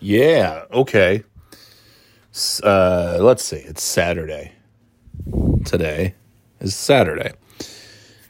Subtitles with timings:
[0.00, 1.24] Yeah, okay.
[2.62, 3.56] Uh, let's see.
[3.56, 4.52] It's Saturday.
[5.66, 6.14] Today
[6.58, 7.32] is Saturday.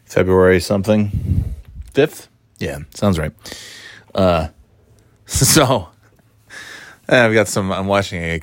[0.04, 1.54] February something.
[1.95, 2.27] 5th?
[2.59, 3.33] Yeah, sounds right.
[4.14, 4.48] Uh,
[5.27, 5.88] so
[7.09, 8.41] I've got some I'm watching a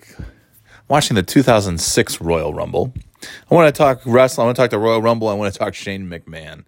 [0.87, 2.93] watching the 2006 Royal Rumble.
[3.51, 4.45] I want to talk wrestling.
[4.45, 5.27] I want to talk the Royal Rumble.
[5.27, 6.63] I want to talk Shane McMahon.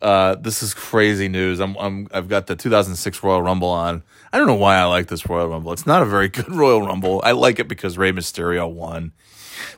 [0.00, 1.58] Uh, this is crazy news.
[1.58, 4.02] I'm, I'm, I've got the 2006 Royal Rumble on.
[4.32, 5.72] I don't know why I like this Royal Rumble.
[5.72, 7.20] It's not a very good Royal Rumble.
[7.24, 9.12] I like it because Rey Mysterio won.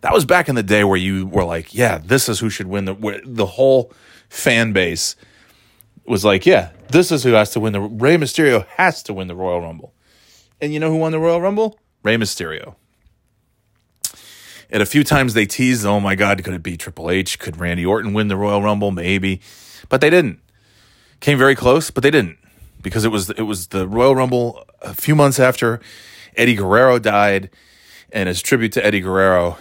[0.01, 2.67] That was back in the day where you were like, yeah, this is who should
[2.67, 3.93] win the the whole
[4.29, 5.15] fan base
[6.05, 9.29] was like, yeah, this is who has to win the Rey Mysterio has to win
[9.29, 9.95] the Royal Rumble.
[10.61, 11.79] And you know who won the Royal Rumble?
[12.03, 12.75] Rey Mysterio.
[14.71, 17.39] And a few times they teased, oh my God, could it be Triple H?
[17.39, 18.91] Could Randy Orton win the Royal Rumble?
[18.91, 19.41] Maybe.
[19.89, 20.41] But they didn't.
[21.21, 22.39] Came very close, but they didn't.
[22.81, 25.81] Because it was it was the Royal Rumble a few months after
[26.37, 27.51] Eddie Guerrero died.
[28.13, 29.59] And as tribute to Eddie Guerrero,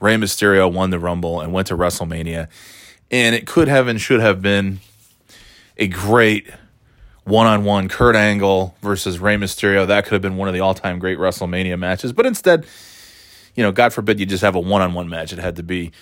[0.00, 2.48] Rey Mysterio won the Rumble and went to WrestleMania.
[3.10, 4.80] And it could have and should have been
[5.76, 6.50] a great
[7.24, 9.86] one on one Kurt Angle versus Rey Mysterio.
[9.86, 12.12] That could have been one of the all time great WrestleMania matches.
[12.12, 12.66] But instead,
[13.54, 15.32] you know, God forbid you just have a one on one match.
[15.32, 15.92] It had to be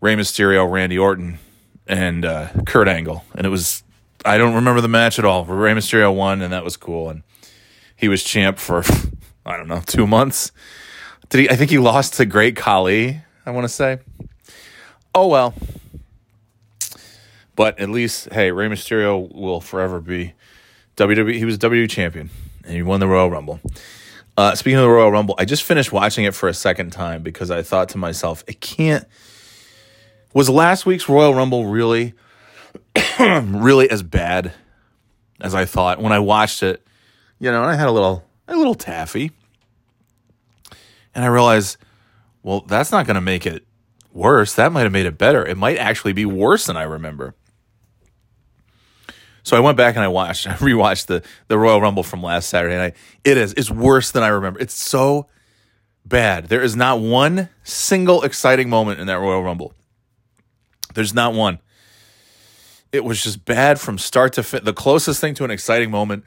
[0.00, 1.38] Rey Mysterio, Randy Orton,
[1.86, 3.24] and uh, Kurt Angle.
[3.34, 3.82] And it was,
[4.24, 5.44] I don't remember the match at all.
[5.44, 7.10] Rey Mysterio won, and that was cool.
[7.10, 7.22] And
[7.96, 8.82] he was champ for,
[9.46, 10.52] I don't know, two months.
[11.28, 11.50] Did he?
[11.50, 13.98] I think he lost to Great Khali, I want to say.
[15.14, 15.54] Oh, well.
[17.56, 20.34] But at least, hey, Rey Mysterio will forever be
[20.96, 21.34] WWE.
[21.34, 22.30] He was WWE champion,
[22.64, 23.60] and he won the Royal Rumble.
[24.36, 27.22] Uh, speaking of the Royal Rumble, I just finished watching it for a second time
[27.22, 29.06] because I thought to myself, it can't.
[30.36, 32.12] Was last week's Royal Rumble really,
[33.18, 34.52] really as bad
[35.40, 36.86] as I thought when I watched it?
[37.38, 39.30] You know, and I had a little, a little taffy,
[41.14, 41.78] and I realized,
[42.42, 43.64] well, that's not going to make it
[44.12, 44.52] worse.
[44.56, 45.42] That might have made it better.
[45.42, 47.34] It might actually be worse than I remember.
[49.42, 52.50] So I went back and I watched, I rewatched the the Royal Rumble from last
[52.50, 52.92] Saturday, I
[53.24, 54.60] it is it's worse than I remember.
[54.60, 55.28] It's so
[56.04, 56.48] bad.
[56.48, 59.72] There is not one single exciting moment in that Royal Rumble.
[60.96, 61.60] There's not one.
[62.90, 64.64] It was just bad from start to finish.
[64.64, 66.24] The closest thing to an exciting moment,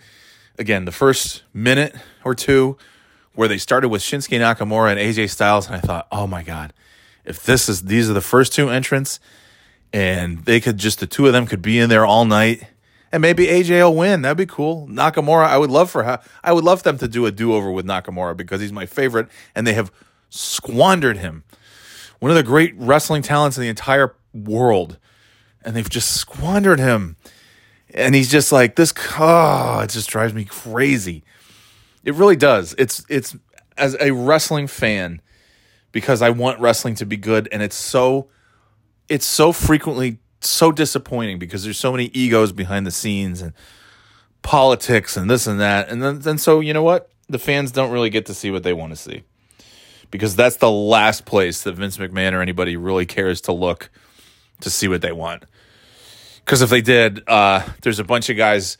[0.58, 2.78] again, the first minute or two,
[3.34, 6.74] where they started with Shinsuke Nakamura and AJ Styles, and I thought, oh my god,
[7.26, 9.20] if this is these are the first two entrants,
[9.92, 12.68] and they could just the two of them could be in there all night
[13.12, 14.22] and maybe AJ will win.
[14.22, 14.88] That'd be cool.
[14.88, 17.86] Nakamura, I would love for I would love them to do a do over with
[17.86, 19.92] Nakamura because he's my favorite, and they have
[20.30, 21.44] squandered him.
[22.20, 24.98] One of the great wrestling talents in the entire world,
[25.64, 27.16] and they've just squandered him.
[27.92, 28.94] And he's just like this.
[29.18, 31.24] Oh, it just drives me crazy.
[32.04, 32.76] It really does.
[32.78, 33.36] It's it's
[33.78, 35.22] as a wrestling fan
[35.92, 38.30] because I want wrestling to be good, and it's so
[39.08, 43.54] it's so frequently so disappointing because there's so many egos behind the scenes and
[44.42, 45.90] politics and this and that.
[45.90, 47.10] And then, then so, you know what?
[47.28, 49.24] The fans don't really get to see what they want to see
[50.12, 53.90] because that's the last place that Vince McMahon or anybody really cares to look
[54.62, 55.46] to see what they want.
[56.44, 58.78] Because if they did, uh, there's a bunch of guys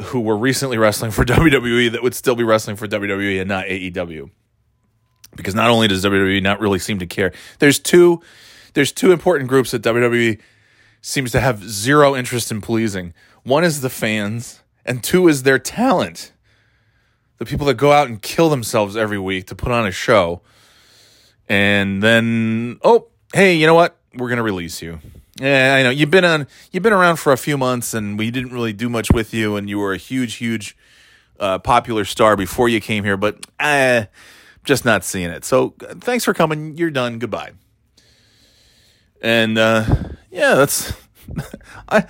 [0.00, 3.66] who were recently wrestling for WWE that would still be wrestling for WWE and not
[3.66, 4.30] AEW.
[5.34, 8.20] Because not only does WWE not really seem to care, there's two
[8.74, 10.40] there's two important groups that WWE
[11.00, 13.12] seems to have zero interest in pleasing.
[13.42, 16.32] One is the fans, and two is their talent.
[17.38, 20.42] The people that go out and kill themselves every week to put on a show.
[21.48, 23.98] And then, oh, hey, you know what?
[24.14, 25.00] We're to release you.
[25.40, 25.90] Yeah, I know.
[25.90, 28.88] You've been on you've been around for a few months and we didn't really do
[28.88, 30.76] much with you and you were a huge huge
[31.40, 34.04] uh, popular star before you came here, but I uh,
[34.64, 35.44] just not seeing it.
[35.44, 36.76] So, thanks for coming.
[36.76, 37.18] You're done.
[37.18, 37.52] Goodbye.
[39.20, 39.84] And uh,
[40.30, 40.92] yeah, that's
[41.88, 42.06] I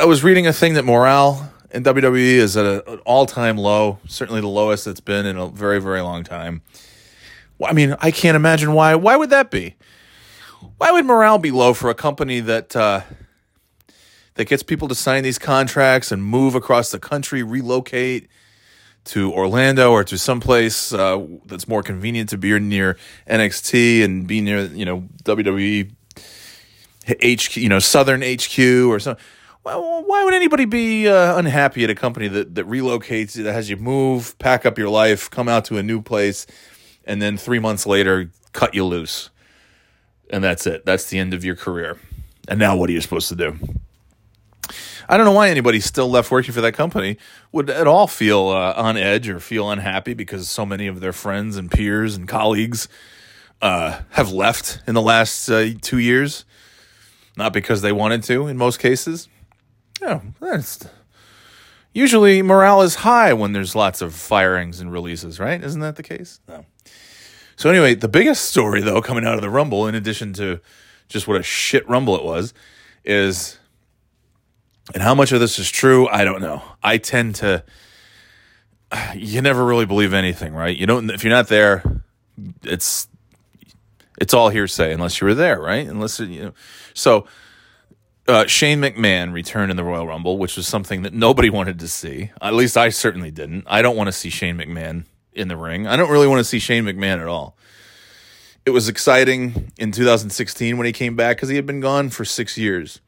[0.00, 3.58] I was reading a thing that morale in WWE is at a, an all time
[3.58, 6.62] low, certainly the lowest it's been in a very very long time.
[7.62, 8.94] I mean, I can't imagine why.
[8.94, 9.76] Why would that be?
[10.78, 13.02] Why would morale be low for a company that uh,
[14.34, 18.28] that gets people to sign these contracts and move across the country, relocate
[19.06, 22.98] to Orlando or to someplace uh, that's more convenient to be near
[23.28, 25.90] NXT and be near you know WWE
[27.08, 29.24] HQ, you know, Southern HQ or something.
[29.62, 33.76] Why would anybody be uh, unhappy at a company that, that relocates, that has you
[33.76, 36.46] move, pack up your life, come out to a new place,
[37.04, 39.30] and then three months later cut you loose?
[40.30, 40.84] And that's it.
[40.84, 41.98] That's the end of your career.
[42.48, 43.58] And now what are you supposed to do?
[45.08, 47.16] I don't know why anybody still left working for that company
[47.52, 51.12] would at all feel uh, on edge or feel unhappy because so many of their
[51.12, 52.88] friends and peers and colleagues
[53.62, 56.44] uh, have left in the last uh, two years.
[57.36, 59.28] Not because they wanted to, in most cases.
[60.00, 60.86] Yeah, that's
[61.96, 65.62] usually morale is high when there's lots of firings and releases, right?
[65.62, 66.40] Isn't that the case?
[66.46, 66.66] No.
[67.56, 70.60] So anyway, the biggest story though coming out of the Rumble, in addition to
[71.08, 72.54] just what a shit Rumble it was,
[73.04, 73.58] is
[74.94, 76.62] and how much of this is true, I don't know.
[76.82, 77.64] I tend to
[79.14, 80.76] you never really believe anything, right?
[80.76, 81.82] You don't if you're not there,
[82.62, 83.08] it's
[84.20, 85.86] it's all hearsay unless you were there, right?
[85.86, 86.52] Unless you know.
[86.94, 87.26] So
[88.28, 91.88] uh, Shane McMahon returned in the Royal Rumble, which was something that nobody wanted to
[91.88, 92.30] see.
[92.40, 93.64] At least I certainly didn't.
[93.66, 95.04] I don't want to see Shane McMahon
[95.36, 95.86] in the ring.
[95.86, 97.56] I don't really want to see Shane McMahon at all.
[98.64, 102.24] It was exciting in 2016 when he came back because he had been gone for
[102.24, 103.00] six years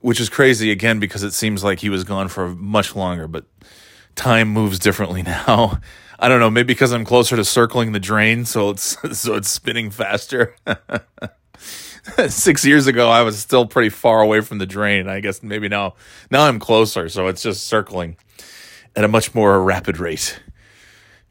[0.00, 3.44] which is crazy again because it seems like he was gone for much longer, but
[4.14, 5.80] time moves differently now.
[6.18, 9.48] I don't know, maybe because I'm closer to circling the drain, so it's so it's
[9.48, 10.54] spinning faster.
[12.28, 15.08] Six years ago, I was still pretty far away from the drain.
[15.08, 15.94] I guess maybe now
[16.30, 18.16] now I'm closer, so it's just circling
[18.96, 20.40] at a much more rapid rate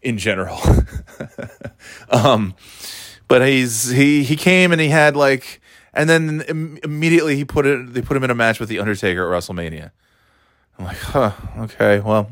[0.02, 0.60] in general.
[2.10, 2.56] um,
[3.28, 5.62] but he's he he came and he had like
[5.94, 7.94] and then Im- immediately he put it.
[7.94, 9.92] They put him in a match with the Undertaker at WrestleMania.
[10.78, 12.32] I'm like, huh, okay, well,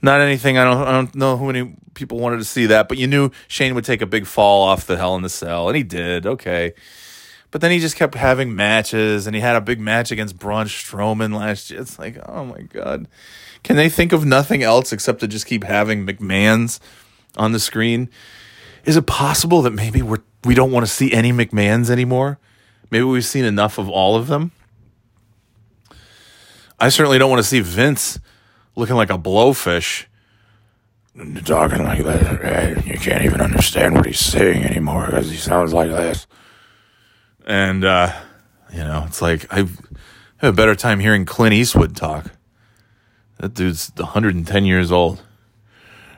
[0.00, 0.58] not anything.
[0.58, 0.86] I don't.
[0.86, 3.84] I don't know how many people wanted to see that, but you knew Shane would
[3.84, 6.26] take a big fall off the Hell in the Cell, and he did.
[6.26, 6.74] Okay,
[7.50, 10.66] but then he just kept having matches, and he had a big match against Braun
[10.66, 11.80] Strowman last year.
[11.80, 13.08] It's like, oh my god,
[13.62, 16.80] can they think of nothing else except to just keep having McMahon's
[17.36, 18.08] on the screen?
[18.84, 22.38] Is it possible that maybe we're we don't want to see any McMahon's anymore?
[22.90, 24.52] Maybe we've seen enough of all of them.
[26.78, 28.18] I certainly don't want to see Vince
[28.76, 30.06] looking like a blowfish.
[31.44, 35.90] Talking like that, you can't even understand what he's saying anymore because he sounds like
[35.90, 36.28] this.
[37.44, 38.12] And uh,
[38.72, 39.78] you know, it's like I have
[40.42, 42.30] a better time hearing Clint Eastwood talk.
[43.38, 45.22] That dude's 110 years old.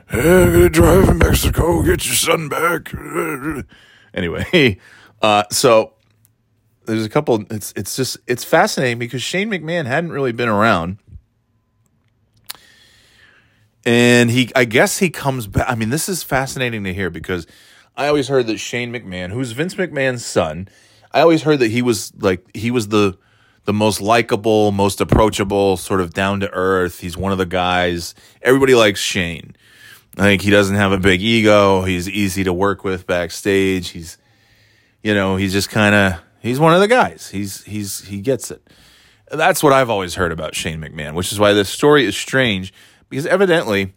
[0.09, 2.91] Hey, drive in Mexico, get your son back.
[4.13, 4.77] Anyway,
[5.21, 5.93] uh, so
[6.85, 7.45] there's a couple.
[7.49, 10.97] It's it's just it's fascinating because Shane McMahon hadn't really been around,
[13.85, 15.65] and he I guess he comes back.
[15.69, 17.47] I mean, this is fascinating to hear because
[17.95, 20.67] I always heard that Shane McMahon, who's Vince McMahon's son,
[21.13, 23.17] I always heard that he was like he was the
[23.65, 26.99] the most likable, most approachable, sort of down to earth.
[26.99, 29.55] He's one of the guys everybody likes Shane.
[30.17, 31.83] I think he doesn't have a big ego.
[31.83, 33.89] He's easy to work with backstage.
[33.89, 34.17] He's
[35.03, 37.29] you know, he's just kind of He's one of the guys.
[37.29, 38.67] He's he's he gets it.
[39.31, 42.73] That's what I've always heard about Shane McMahon, which is why this story is strange
[43.09, 43.93] because evidently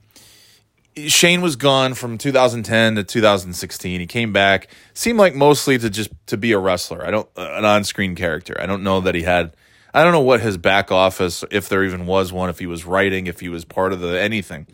[0.96, 4.00] Shane was gone from 2010 to 2016.
[4.00, 7.04] He came back, seemed like mostly to just to be a wrestler.
[7.04, 8.56] I don't uh, an on-screen character.
[8.60, 9.56] I don't know that he had
[9.92, 12.84] I don't know what his back office if there even was one, if he was
[12.84, 14.66] writing, if he was part of the anything.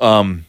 [0.00, 0.44] Um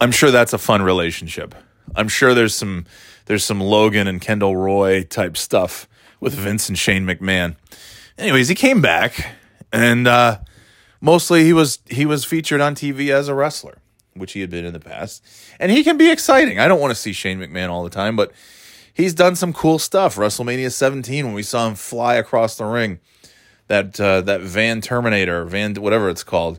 [0.00, 1.54] I'm sure that's a fun relationship.
[1.96, 2.84] I'm sure there's some
[3.26, 5.88] there's some Logan and Kendall Roy type stuff
[6.20, 7.56] with Vince and Shane McMahon.
[8.18, 9.36] Anyways, he came back
[9.72, 10.38] and uh,
[11.00, 13.78] mostly he was he was featured on TV as a wrestler,
[14.14, 15.24] which he had been in the past.
[15.58, 16.58] And he can be exciting.
[16.58, 18.32] I don't want to see Shane McMahon all the time, but
[18.92, 20.16] he's done some cool stuff.
[20.16, 23.00] WrestleMania 17 when we saw him fly across the ring.
[23.68, 26.58] That uh, that Van Terminator, Van whatever it's called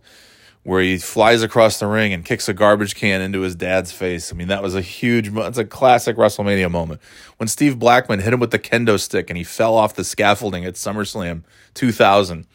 [0.64, 4.32] where he flies across the ring and kicks a garbage can into his dad's face.
[4.32, 7.02] I mean, that was a huge, it's a classic WrestleMania moment.
[7.38, 10.66] When Steve Blackman hit him with the kendo stick and he fell off the scaffolding
[10.66, 11.44] at SummerSlam
[11.76, 12.46] 2000,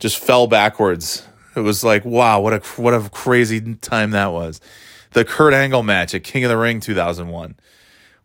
[0.00, 1.26] just fell backwards.
[1.54, 4.60] It was like, wow, what a, what a crazy time that was.
[5.12, 7.56] The Kurt Angle match at King of the Ring 2001,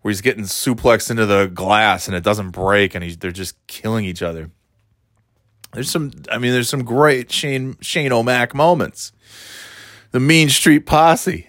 [0.02, 3.56] where he's getting suplexed into the glass and it doesn't break and he's, they're just
[3.68, 4.50] killing each other.
[5.74, 9.12] There's some, I mean, there's some great Shane Shane O'Mac moments.
[10.12, 11.48] The Mean Street Posse.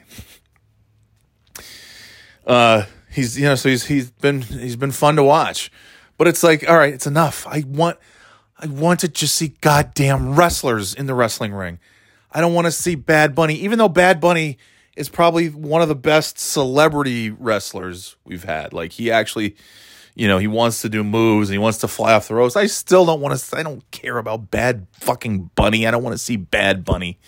[2.45, 5.71] Uh, he's you know, so he's he's been he's been fun to watch,
[6.19, 7.47] but it's like, all right, it's enough.
[7.47, 7.99] I want
[8.59, 11.79] I want to just see goddamn wrestlers in the wrestling ring.
[12.33, 14.59] I don't want to see Bad Bunny, even though Bad Bunny
[14.97, 18.73] is probably one of the best celebrity wrestlers we've had.
[18.73, 19.57] Like he actually
[20.17, 22.57] you know, he wants to do moves and he wants to fly off the ropes.
[22.57, 25.87] I still don't want to, I don't care about bad fucking bunny.
[25.87, 27.19] I don't want to see bad bunny.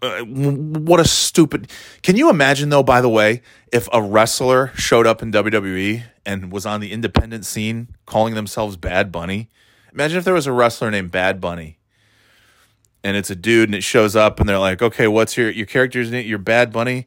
[0.00, 1.70] Uh, what a stupid.
[2.02, 6.50] Can you imagine, though, by the way, if a wrestler showed up in WWE and
[6.50, 9.50] was on the independent scene calling themselves Bad Bunny
[9.92, 11.78] Imagine if there was a wrestler named Bad Bunny,
[13.04, 15.66] and it's a dude, and it shows up, and they're like, "Okay, what's your your
[15.66, 16.26] character's name?
[16.26, 17.06] Your Bad Bunny."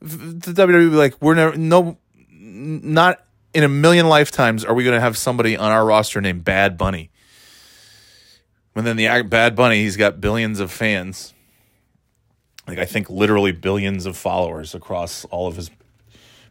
[0.00, 1.98] The WWE would be like, "We're never no,
[2.30, 3.24] not
[3.54, 6.76] in a million lifetimes are we going to have somebody on our roster named Bad
[6.76, 7.10] Bunny."
[8.74, 11.32] And then the Bad Bunny, he's got billions of fans.
[12.68, 15.70] Like I think literally billions of followers across all of his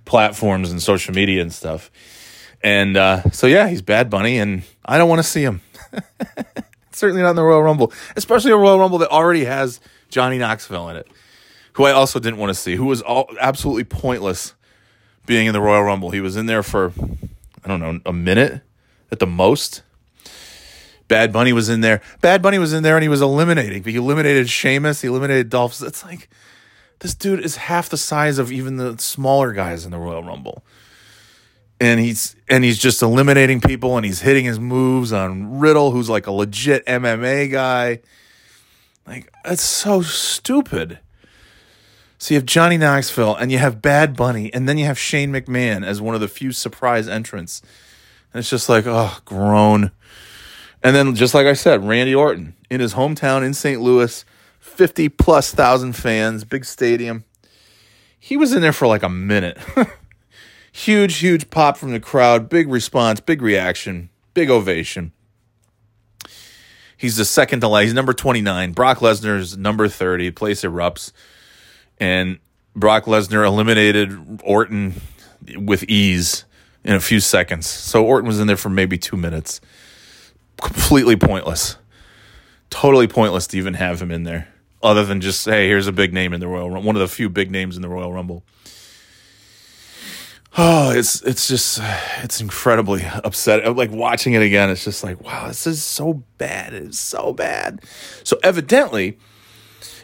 [0.06, 1.92] platforms and social media and stuff.
[2.64, 5.62] And uh, so yeah, he's Bad Bunny, and I don't want to see him.
[6.92, 10.90] Certainly not in the Royal Rumble, especially a Royal Rumble that already has Johnny Knoxville
[10.90, 11.08] in it,
[11.74, 14.54] who I also didn't want to see, who was all absolutely pointless
[15.26, 16.12] being in the Royal Rumble.
[16.12, 16.94] He was in there for
[17.64, 18.62] I don't know a minute
[19.12, 19.82] at the most.
[21.08, 22.02] Bad Bunny was in there.
[22.22, 23.84] Bad Bunny was in there and he was eliminating.
[23.84, 25.02] He eliminated Sheamus.
[25.02, 25.82] He eliminated Dolph.
[25.82, 26.30] It's like
[27.00, 30.64] this dude is half the size of even the smaller guys in the Royal Rumble.
[31.80, 36.10] And he's and he's just eliminating people and he's hitting his moves on Riddle, who's
[36.10, 38.00] like a legit MMA guy.
[39.06, 41.00] Like that's so stupid.
[42.18, 45.32] So you have Johnny Knoxville and you have Bad Bunny and then you have Shane
[45.32, 47.62] McMahon as one of the few surprise entrants.
[48.32, 49.92] And it's just like, oh, groan.
[50.84, 53.82] And then, just like I said, Randy Orton in his hometown in St.
[53.82, 54.24] Louis,
[54.60, 57.24] 50 plus thousand fans, big stadium.
[58.20, 59.58] He was in there for like a minute.
[60.76, 65.14] huge, huge pop from the crowd, big response, big reaction, big ovation.
[66.98, 67.84] He's the second to last.
[67.84, 68.72] He's number 29.
[68.74, 70.32] Brock Lesnar's number 30.
[70.32, 71.12] Place erupts.
[72.00, 72.40] And
[72.76, 75.02] Brock Lesnar eliminated Orton
[75.56, 76.46] with ease
[76.84, 77.68] in a few seconds.
[77.68, 79.62] So Orton was in there for maybe two minutes
[80.62, 81.78] completely pointless.
[82.70, 84.50] Totally pointless to even have him in there,
[84.82, 87.08] other than just hey, here's a big name in the Royal Rumble, one of the
[87.08, 88.44] few big names in the Royal Rumble.
[90.58, 91.82] Oh, it's it's just
[92.24, 93.76] it's incredibly upsetting.
[93.76, 96.74] Like watching it again, it's just like wow, this is so bad.
[96.74, 97.82] It's so bad.
[98.24, 99.18] So evidently,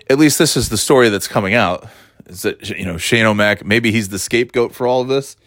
[0.10, 1.88] at least this is the story that's coming out.
[2.25, 3.65] Is that you know Shane O'Mac?
[3.65, 5.38] Maybe he's the scapegoat for all of this.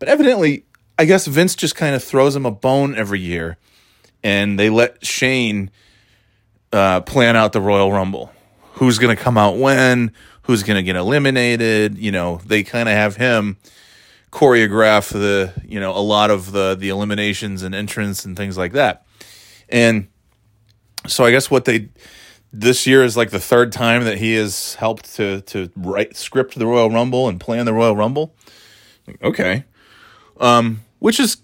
[0.00, 0.64] But evidently,
[0.98, 3.58] I guess Vince just kind of throws him a bone every year,
[4.24, 5.70] and they let Shane
[6.72, 8.32] uh, plan out the Royal Rumble.
[8.72, 10.12] Who's going to come out when?
[10.42, 11.98] Who's going to get eliminated?
[11.98, 13.56] You know, they kind of have him
[14.32, 18.72] choreograph the you know a lot of the the eliminations and entrance and things like
[18.72, 19.06] that.
[19.68, 20.08] And
[21.06, 21.90] so I guess what they
[22.52, 26.58] this year is like the third time that he has helped to to write script
[26.58, 28.34] the Royal Rumble and plan the Royal Rumble.
[29.22, 29.64] Okay.
[30.40, 31.38] Um, which is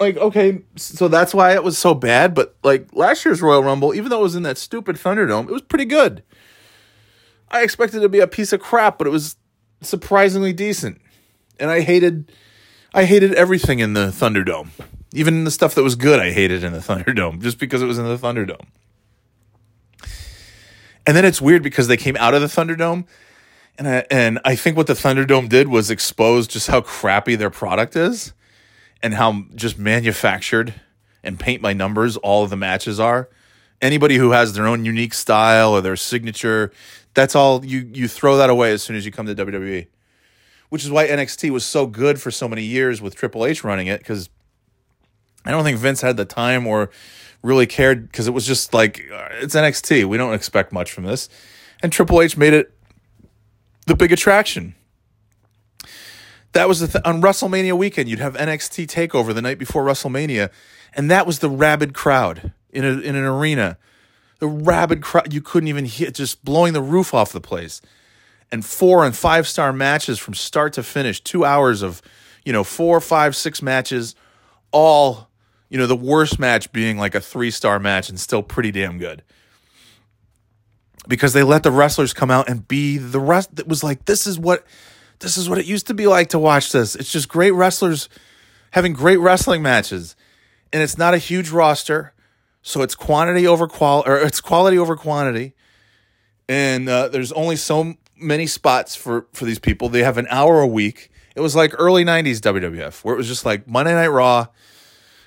[0.00, 2.34] like okay, so that's why it was so bad.
[2.34, 5.52] But like last year's Royal Rumble, even though it was in that stupid Thunderdome, it
[5.52, 6.22] was pretty good.
[7.50, 9.36] I expected it to be a piece of crap, but it was
[9.80, 11.00] surprisingly decent.
[11.60, 12.32] And I hated,
[12.92, 14.68] I hated everything in the Thunderdome,
[15.12, 16.20] even the stuff that was good.
[16.20, 18.66] I hated in the Thunderdome just because it was in the Thunderdome.
[21.06, 23.06] And then it's weird because they came out of the Thunderdome
[23.76, 27.50] and I, and I think what the Thunderdome did was expose just how crappy their
[27.50, 28.32] product is
[29.02, 30.74] and how just manufactured
[31.22, 33.28] and paint by numbers all of the matches are.
[33.82, 36.72] Anybody who has their own unique style or their signature,
[37.14, 39.86] that's all you you throw that away as soon as you come to WWE.
[40.68, 43.86] Which is why NXT was so good for so many years with Triple H running
[43.86, 44.28] it cuz
[45.44, 46.90] I don't think Vince had the time or
[47.42, 50.06] really cared because it was just like uh, it's NXT.
[50.06, 51.28] We don't expect much from this.
[51.82, 52.72] And Triple H made it
[53.86, 54.74] the big attraction.
[56.52, 58.08] That was the th- on WrestleMania weekend.
[58.08, 60.50] You'd have NXT Takeover the night before WrestleMania,
[60.94, 63.76] and that was the rabid crowd in a, in an arena.
[64.44, 67.80] The rabid crowd you couldn't even hear, just blowing the roof off the place.
[68.52, 71.18] And four and five star matches from start to finish.
[71.18, 72.02] Two hours of,
[72.44, 74.14] you know, four, five, six matches,
[74.70, 75.30] all,
[75.70, 78.98] you know, the worst match being like a three star match and still pretty damn
[78.98, 79.22] good
[81.08, 84.26] because they let the wrestlers come out and be the rest that was like this
[84.26, 84.66] is what
[85.20, 88.10] this is what it used to be like to watch this it's just great wrestlers
[88.72, 90.14] having great wrestling matches
[90.70, 92.13] and it's not a huge roster
[92.64, 95.54] so it's quantity over quality or it's quality over quantity
[96.48, 100.60] and uh, there's only so many spots for for these people they have an hour
[100.60, 104.08] a week it was like early 90s wwf where it was just like monday night
[104.08, 104.46] raw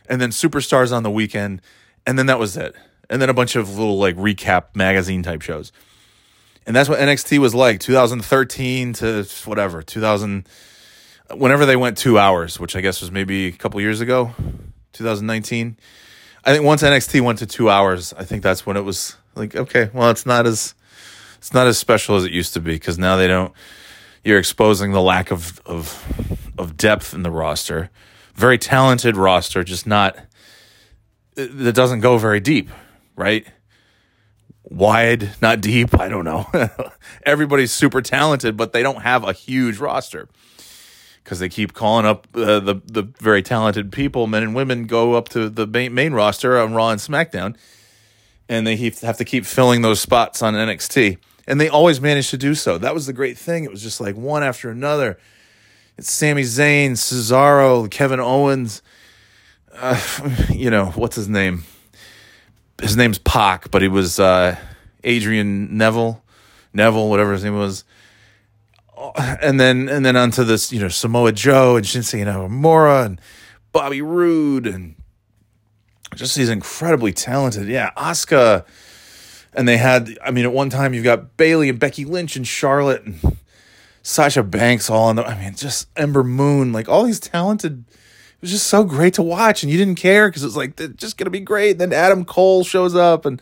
[0.09, 1.61] and then superstars on the weekend
[2.05, 2.75] and then that was it
[3.09, 5.71] and then a bunch of little like recap magazine type shows.
[6.65, 10.47] And that's what NXT was like 2013 to whatever, 2000
[11.35, 14.33] whenever they went 2 hours, which I guess was maybe a couple years ago,
[14.93, 15.77] 2019.
[16.43, 19.55] I think once NXT went to 2 hours, I think that's when it was like
[19.55, 20.73] okay, well it's not as
[21.37, 23.53] it's not as special as it used to be because now they don't
[24.23, 27.89] you're exposing the lack of of of depth in the roster.
[28.33, 30.17] Very talented roster, just not
[31.35, 32.69] that doesn't go very deep,
[33.15, 33.45] right?
[34.63, 35.97] Wide, not deep.
[35.99, 36.47] I don't know.
[37.23, 40.27] Everybody's super talented, but they don't have a huge roster
[41.27, 45.15] because they keep calling up uh, the the very talented people, men and women, go
[45.15, 47.57] up to the main, main roster on Raw and SmackDown,
[48.47, 52.37] and they have to keep filling those spots on NXT, and they always manage to
[52.37, 52.77] do so.
[52.77, 53.65] That was the great thing.
[53.65, 55.19] It was just like one after another.
[55.97, 58.81] It's Sami Zayn, Cesaro, Kevin Owens.
[59.73, 59.99] Uh,
[60.49, 61.65] you know what's his name?
[62.81, 64.55] his name's Pac, but he was uh,
[65.03, 66.23] Adrian Neville,
[66.73, 67.83] Neville, whatever his name was.
[69.41, 73.21] And then and then onto this, you know, Samoa Joe and Shinsuke Nakamura and
[73.71, 74.95] Bobby Roode and
[76.15, 78.65] just these incredibly talented, yeah, Asuka.
[79.53, 82.47] And they had, I mean, at one time you've got Bayley and Becky Lynch and
[82.47, 83.37] Charlotte and
[84.01, 87.85] Sasha Banks all on the, I mean, just Ember Moon, like all these talented
[88.37, 90.75] it was just so great to watch, and you didn't care because it was like
[90.95, 91.71] just gonna be great.
[91.71, 93.41] And then Adam Cole shows up, and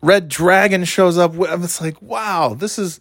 [0.00, 1.32] Red Dragon shows up.
[1.36, 3.00] It's like, wow, this is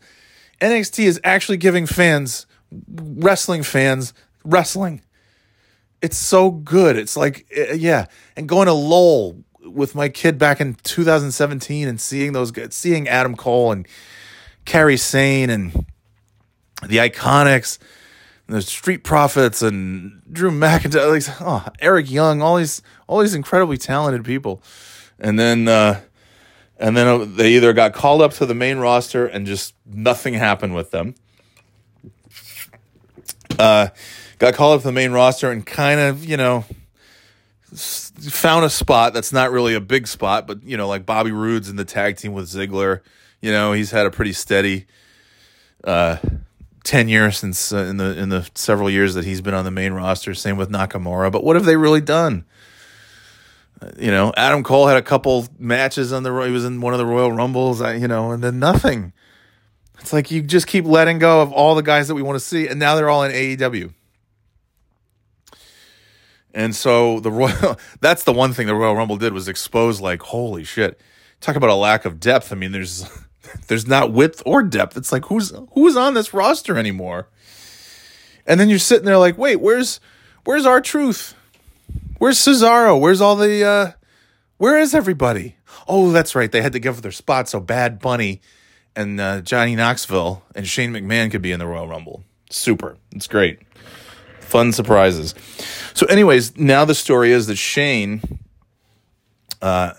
[0.62, 2.46] NXT is actually giving fans,
[2.89, 4.13] wrestling fans,
[4.46, 5.01] wrestling.
[6.01, 6.98] It's so good.
[6.98, 12.00] It's like, eh, yeah, and going to Lowell with my kid back in 2017 and
[12.00, 13.88] seeing those, seeing Adam Cole and
[14.65, 15.86] Kairi Sane and
[16.88, 17.77] the Iconics
[18.51, 23.77] the Street Profits and Drew McIntyre, like oh, Eric Young, all these all these incredibly
[23.77, 24.62] talented people,
[25.20, 26.01] and then uh,
[26.82, 30.34] and then uh, they either got called up to the main roster and just nothing
[30.34, 31.16] happened with them.
[33.60, 33.90] Uh,
[34.40, 36.66] got called up to the main roster and kind of you know
[37.74, 41.70] found a spot that's not really a big spot, but you know like Bobby Roode's
[41.70, 43.02] in the tag team with Ziggler.
[43.40, 44.88] You know he's had a pretty steady.
[45.84, 46.18] Uh,
[46.84, 49.94] tenure since uh, in the in the several years that he's been on the main
[49.94, 50.34] roster.
[50.34, 51.32] Same with Nakamura.
[51.32, 52.46] But what have they really done?
[53.98, 56.32] You know, Adam Cole had a couple matches on the.
[56.42, 57.82] He was in one of the Royal Rumbles.
[57.82, 59.14] you know, and then nothing.
[60.00, 62.46] It's like you just keep letting go of all the guys that we want to
[62.46, 63.94] see, and now they're all in AEW.
[66.53, 70.22] And so the Royal that's the one thing the Royal Rumble did was expose like
[70.22, 71.00] holy shit.
[71.40, 72.51] Talk about a lack of depth.
[72.51, 73.05] I mean, there's
[73.68, 74.98] there's not width or depth.
[74.98, 77.27] It's like who's who's on this roster anymore?
[78.46, 80.00] And then you're sitting there like, wait, where's
[80.44, 81.36] where's R-Truth?
[82.22, 83.00] Where's Cesaro?
[83.00, 83.92] Where's all the uh
[84.57, 85.55] where is everybody?
[85.88, 86.51] Oh, that's right.
[86.51, 88.42] They had to give up their spot so Bad Bunny
[88.96, 92.24] and uh, Johnny Knoxville and Shane McMahon could be in the Royal Rumble.
[92.51, 92.98] Super.
[93.12, 93.57] It's great.
[94.40, 95.34] Fun surprises.
[95.96, 98.22] So, anyways, now the story is that Shane
[99.60, 99.94] uh,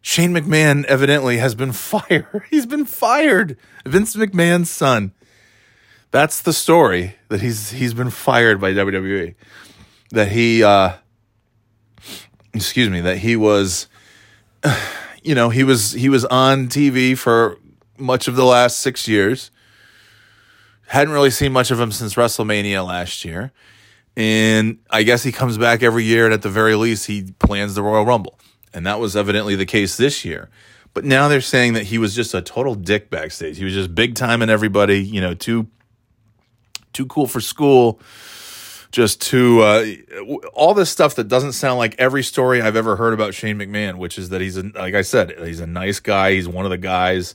[0.00, 2.42] Shane McMahon evidently has been fired.
[2.50, 3.56] He's been fired.
[3.86, 5.12] Vince McMahon's son.
[6.10, 9.36] That's the story that he's he's been fired by WWE.
[10.10, 10.94] That he uh
[12.54, 13.88] excuse me, that he was
[15.22, 17.58] you know, he was he was on TV for
[17.98, 19.50] much of the last 6 years.
[20.86, 23.52] Hadn't really seen much of him since WrestleMania last year.
[24.16, 27.74] And I guess he comes back every year and at the very least he plans
[27.74, 28.38] the Royal Rumble.
[28.72, 30.48] And that was evidently the case this year.
[30.94, 33.58] But now they're saying that he was just a total dick backstage.
[33.58, 35.68] He was just big time and everybody, you know, too
[36.92, 38.00] too cool for school.
[38.90, 39.86] Just to uh,
[40.54, 43.98] all this stuff that doesn't sound like every story I've ever heard about Shane McMahon,
[43.98, 46.32] which is that he's a like I said, he's a nice guy.
[46.32, 47.34] He's one of the guys,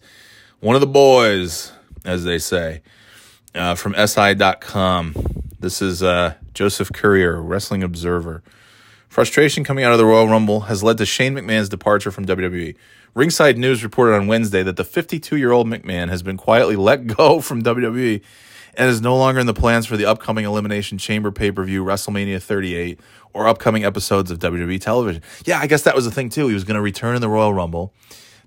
[0.61, 1.71] one of the boys,
[2.03, 2.81] as they say,
[3.53, 5.13] uh, from SI.com.
[5.59, 8.43] This is uh, Joseph Courier, Wrestling Observer.
[9.07, 12.75] Frustration coming out of the Royal Rumble has led to Shane McMahon's departure from WWE.
[13.13, 17.05] Ringside News reported on Wednesday that the 52 year old McMahon has been quietly let
[17.05, 18.23] go from WWE
[18.75, 21.83] and is no longer in the plans for the upcoming Elimination Chamber pay per view,
[21.83, 22.99] WrestleMania 38,
[23.33, 25.21] or upcoming episodes of WWE television.
[25.45, 26.47] Yeah, I guess that was the thing too.
[26.47, 27.93] He was going to return in the Royal Rumble.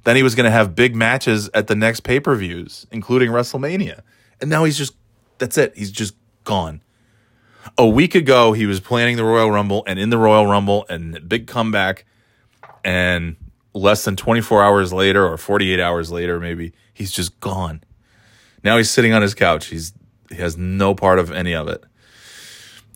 [0.05, 3.31] Then he was going to have big matches at the next pay per views, including
[3.31, 4.03] WrestleMania.
[4.41, 4.95] And now he's just,
[5.39, 5.77] that's it.
[5.77, 6.81] He's just gone
[7.79, 11.29] a week ago he was planning the Royal Rumble and in the Royal Rumble and
[11.29, 12.05] big comeback
[12.85, 13.37] and
[13.75, 17.83] less than 24 hours later or 48 hours later maybe he's just gone.
[18.63, 19.67] Now he's sitting on his couch.
[19.67, 19.93] He's
[20.31, 21.85] he has no part of any of it.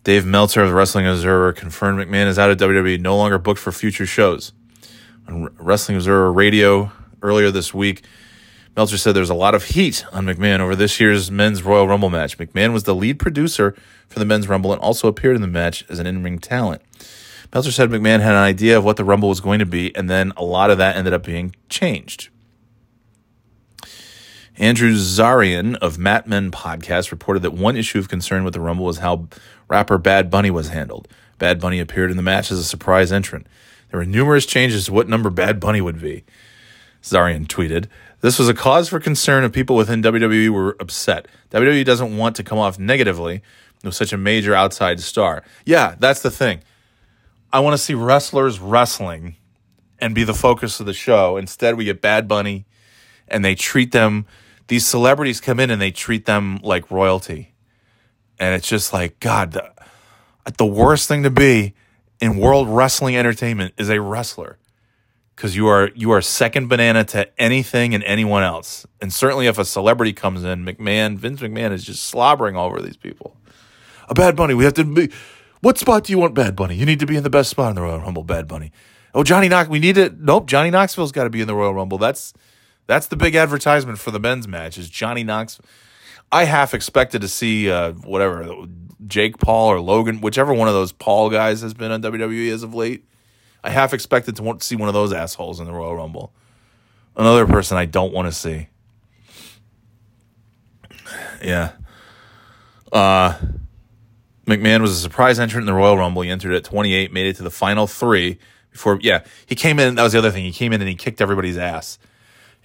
[0.03, 3.61] Dave Meltzer of the Wrestling Observer confirmed McMahon is out of WWE, no longer booked
[3.61, 4.53] for future shows.
[5.29, 6.91] On Wrestling Observer Radio
[7.23, 8.03] earlier this week,
[8.77, 12.09] Meltzer said there's a lot of heat on McMahon over this year's men's Royal Rumble
[12.09, 12.39] match.
[12.39, 13.75] McMahon was the lead producer
[14.09, 16.81] for the men's Rumble and also appeared in the match as an in ring talent.
[17.53, 20.09] Meltzer said McMahon had an idea of what the Rumble was going to be, and
[20.09, 22.29] then a lot of that ended up being changed.
[24.61, 28.85] Andrew Zarian of Mat Men podcast reported that one issue of concern with the Rumble
[28.85, 29.27] was how
[29.69, 31.09] rapper Bad Bunny was handled.
[31.39, 33.47] Bad Bunny appeared in the match as a surprise entrant.
[33.91, 36.25] There were numerous changes to what number Bad Bunny would be.
[37.03, 37.87] Zarian tweeted.
[38.21, 41.27] This was a cause for concern, and people within WWE were upset.
[41.53, 43.41] WWE doesn't want to come off negatively
[43.83, 45.43] with such a major outside star.
[45.65, 46.61] Yeah, that's the thing.
[47.51, 49.37] I want to see wrestlers wrestling
[49.99, 51.39] and be the focus of the show.
[51.39, 52.67] Instead, we get Bad Bunny,
[53.27, 54.27] and they treat them.
[54.71, 57.55] These celebrities come in and they treat them like royalty,
[58.39, 59.51] and it's just like God.
[59.51, 59.73] The,
[60.59, 61.75] the worst thing to be
[62.21, 64.59] in world wrestling entertainment is a wrestler
[65.35, 68.87] because you are you are second banana to anything and anyone else.
[69.01, 72.81] And certainly, if a celebrity comes in, McMahon, Vince McMahon is just slobbering all over
[72.81, 73.37] these people.
[74.09, 75.11] A Bad Bunny, we have to be.
[75.63, 76.77] What spot do you want, Bad Bunny?
[76.77, 78.71] You need to be in the best spot in the Royal Rumble, Bad Bunny.
[79.17, 80.21] Oh, Johnny Knox, we need it.
[80.21, 81.99] Nope, Johnny Knoxville's got to be in the Royal Rumble.
[81.99, 82.33] That's
[82.91, 84.77] that's the big advertisement for the men's match.
[84.77, 85.61] Is Johnny Knox?
[86.33, 88.67] I half expected to see uh, whatever
[89.07, 92.65] Jake Paul or Logan, whichever one of those Paul guys has been on WWE as
[92.65, 93.05] of late.
[93.63, 96.33] I half expected to want to see one of those assholes in the Royal Rumble.
[97.15, 98.67] Another person I don't want to see.
[101.45, 101.73] Yeah.
[102.91, 103.39] Uh,
[104.47, 106.23] McMahon was a surprise entrant in the Royal Rumble.
[106.23, 108.41] He entered at 28, made it to the final three
[108.73, 108.99] before.
[109.01, 109.95] Yeah, he came in.
[109.95, 110.45] That was the other thing.
[110.45, 112.01] He came in and he kicked everybody's ass.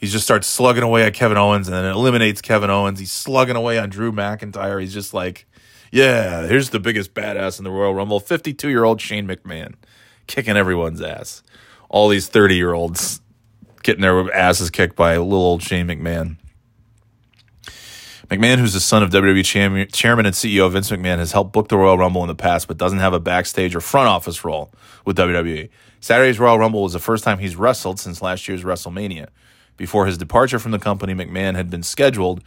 [0.06, 3.00] He just starts slugging away at Kevin Owens and then eliminates Kevin Owens.
[3.00, 4.80] He's slugging away on Drew McIntyre.
[4.80, 5.48] He's just like,
[5.92, 9.74] yeah, here's the biggest badass in the Royal Rumble 52 year old Shane McMahon
[10.28, 11.42] kicking everyone's ass.
[11.90, 13.20] All these 30 year olds
[13.82, 16.38] getting their asses kicked by little old Shane McMahon.
[18.28, 21.78] McMahon, who's the son of WWE chairman and CEO Vince McMahon, has helped book the
[21.78, 24.72] Royal Rumble in the past, but doesn't have a backstage or front office role
[25.04, 25.70] with WWE.
[26.00, 29.30] Saturday's Royal Rumble was the first time he's wrestled since last year's WrestleMania.
[29.78, 32.42] Before his departure from the company, McMahon had been scheduled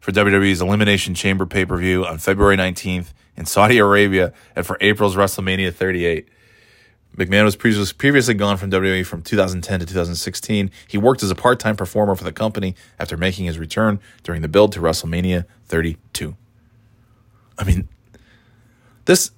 [0.00, 4.76] for WWE's Elimination Chamber pay per view on February 19th in Saudi Arabia and for
[4.80, 6.28] April's WrestleMania 38.
[7.16, 7.54] McMahon was
[7.92, 10.70] previously gone from WWE from 2010 to 2016.
[10.88, 14.42] He worked as a part time performer for the company after making his return during
[14.42, 16.36] the build to WrestleMania 32.
[17.56, 17.88] I mean,
[19.04, 19.30] this.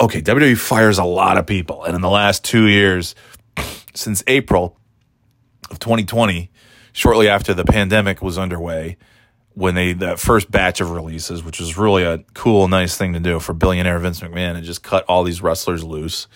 [0.00, 1.84] Okay, WWE fires a lot of people.
[1.84, 3.14] And in the last two years,
[3.94, 4.78] since April
[5.70, 6.50] of 2020,
[6.92, 8.96] shortly after the pandemic was underway,
[9.54, 13.20] when they that first batch of releases, which was really a cool, nice thing to
[13.20, 16.28] do for billionaire Vince McMahon, and just cut all these wrestlers loose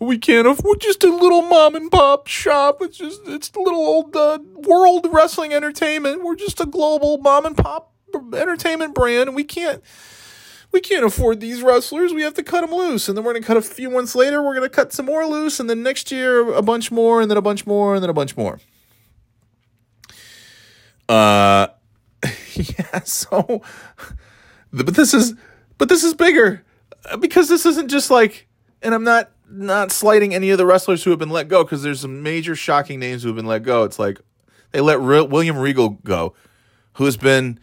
[0.00, 2.78] we can't afford we're just a little mom and pop shop.
[2.80, 6.24] It's just it's little old uh, world wrestling entertainment.
[6.24, 9.82] We're just a global mom and pop entertainment brand, and we can't
[10.72, 12.12] we can't afford these wrestlers.
[12.12, 14.42] We have to cut them loose, and then we're gonna cut a few months later.
[14.42, 17.38] We're gonna cut some more loose, and then next year a bunch more, and then
[17.38, 18.60] a bunch more, and then a bunch more.
[21.08, 21.68] Uh,
[22.54, 23.00] yeah.
[23.04, 23.62] So,
[24.72, 25.34] but this is
[25.78, 26.64] but this is bigger
[27.18, 28.46] because this isn't just like,
[28.82, 31.82] and I'm not not slighting any of the wrestlers who have been let go because
[31.82, 33.82] there's some major shocking names who have been let go.
[33.82, 34.20] It's like
[34.70, 36.34] they let Re- William Regal go,
[36.94, 37.58] who has been,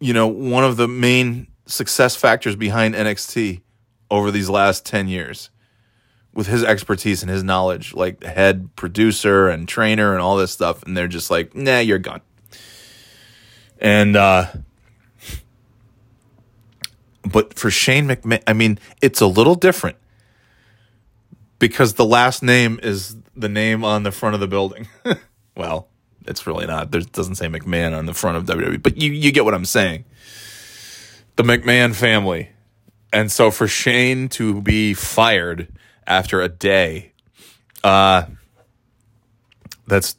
[0.00, 3.62] you know, one of the main success factors behind NXT
[4.10, 5.50] over these last 10 years
[6.34, 10.82] with his expertise and his knowledge, like head producer and trainer and all this stuff.
[10.82, 12.22] And they're just like, nah, you're gone.
[13.78, 14.46] And, uh,
[17.24, 19.96] but for Shane McMahon, I mean, it's a little different
[21.58, 24.88] because the last name is the name on the front of the building.
[25.56, 25.88] well,
[26.26, 26.90] it's really not.
[26.90, 29.64] There doesn't say McMahon on the front of WWE, but you you get what I'm
[29.64, 30.04] saying.
[31.36, 32.50] The McMahon family.
[33.12, 35.68] And so for Shane to be fired
[36.06, 37.12] after a day,
[37.84, 38.24] uh
[39.86, 40.16] that's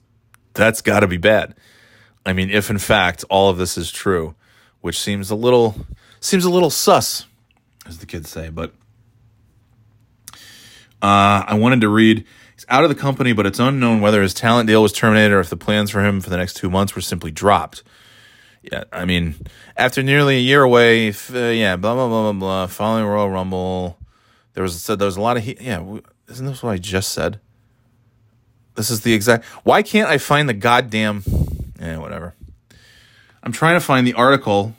[0.54, 1.56] that's got to be bad.
[2.26, 4.36] I mean, if in fact all of this is true,
[4.82, 5.76] which seems a little
[6.20, 7.26] seems a little sus,
[7.86, 8.74] as the kids say, but
[11.02, 12.26] uh, I wanted to read.
[12.56, 15.40] He's out of the company, but it's unknown whether his talent deal was terminated or
[15.40, 17.84] if the plans for him for the next two months were simply dropped.
[18.64, 19.36] Yeah, I mean,
[19.76, 22.68] after nearly a year away, uh, yeah, blah blah blah blah blah.
[22.68, 23.98] Following Royal Rumble,
[24.54, 25.62] there was said there was a lot of heat.
[25.62, 26.00] Yeah,
[26.30, 27.40] isn't this what I just said?
[28.76, 29.46] This is the exact.
[29.64, 31.24] Why can't I find the goddamn?
[31.80, 32.34] Yeah, whatever.
[33.44, 34.74] I'm trying to find the article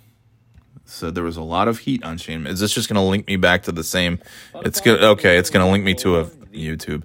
[0.86, 2.46] said there was a lot of heat on Shane.
[2.46, 4.18] Is this just going to link me back to the same?
[4.56, 5.02] It's good.
[5.02, 7.02] Okay, it's going to link me to a YouTube.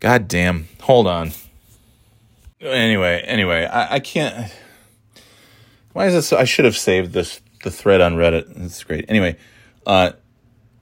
[0.00, 0.68] God damn.
[0.82, 1.32] Hold on.
[2.60, 4.52] Anyway, anyway, I, I can't.
[5.98, 6.32] Why is this?
[6.32, 8.64] I should have saved this the thread on Reddit.
[8.64, 9.06] It's great.
[9.08, 9.36] Anyway,
[9.84, 10.12] uh,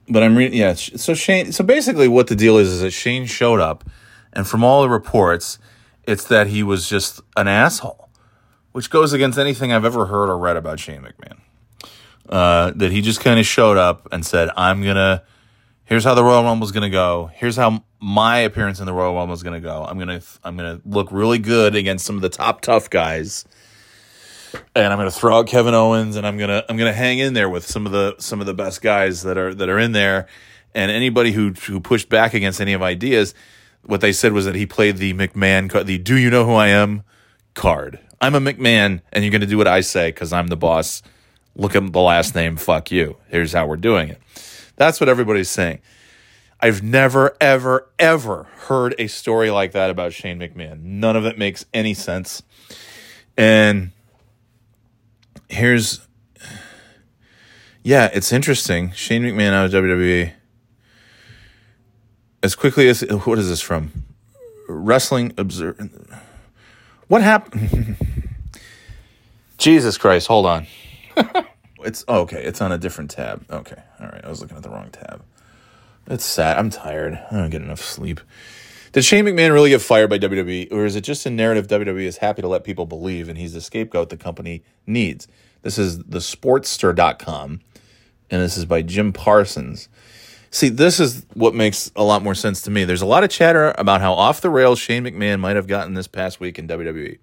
[0.07, 0.59] but I'm reading.
[0.59, 0.75] Yeah.
[0.75, 1.51] So Shane.
[1.51, 3.83] So basically, what the deal is is that Shane showed up,
[4.31, 5.57] and from all the reports,
[6.03, 8.09] it's that he was just an asshole,
[8.73, 11.39] which goes against anything I've ever heard or read about Shane McMahon
[12.29, 15.23] uh, that he just kind of showed up and said, "I'm gonna
[15.85, 17.31] here's how the Royal Rumble is to go.
[17.33, 19.83] Here's how my appearance in the Royal Rumble is to go.
[19.83, 23.45] I'm to I'm to look really good against some of the top tough guys.
[24.75, 27.19] And I'm going to throw out Kevin Owens and I'm going to I'm to hang
[27.19, 29.79] in there with some of the some of the best guys that are that are
[29.79, 30.27] in there
[30.73, 33.33] and anybody who who pushed back against any of ideas
[33.83, 36.53] what they said was that he played the McMahon card, the do you know who
[36.53, 37.03] I am
[37.53, 37.99] card.
[38.19, 41.01] I'm a McMahon and you're going to do what I say cuz I'm the boss.
[41.55, 43.17] Look at the last name, fuck you.
[43.29, 44.21] Here's how we're doing it.
[44.75, 45.79] That's what everybody's saying.
[46.59, 50.81] I've never, ever, ever heard a story like that about Shane McMahon.
[50.81, 52.41] None of it makes any sense.
[53.37, 53.91] And
[55.49, 56.05] here's,
[57.83, 58.91] yeah, it's interesting.
[58.91, 60.33] Shane McMahon out of WWE.
[62.43, 63.91] As quickly as, what is this from?
[64.67, 65.89] Wrestling Observer.
[67.07, 67.97] What happened?
[69.57, 70.67] Jesus Christ, hold on.
[71.79, 72.43] it's oh, okay.
[72.43, 73.45] It's on a different tab.
[73.49, 74.23] Okay, all right.
[74.23, 75.23] I was looking at the wrong tab.
[76.07, 76.57] It's sad.
[76.57, 77.19] I'm tired.
[77.31, 78.19] I don't get enough sleep.
[78.91, 82.03] Did Shane McMahon really get fired by WWE, or is it just a narrative WWE
[82.03, 85.27] is happy to let people believe and he's the scapegoat the company needs?
[85.61, 87.61] This is the Sportster.com,
[88.29, 89.89] and this is by Jim Parsons.
[90.49, 92.85] See, this is what makes a lot more sense to me.
[92.85, 95.93] There's a lot of chatter about how off the rails Shane McMahon might have gotten
[95.93, 97.17] this past week in WWE.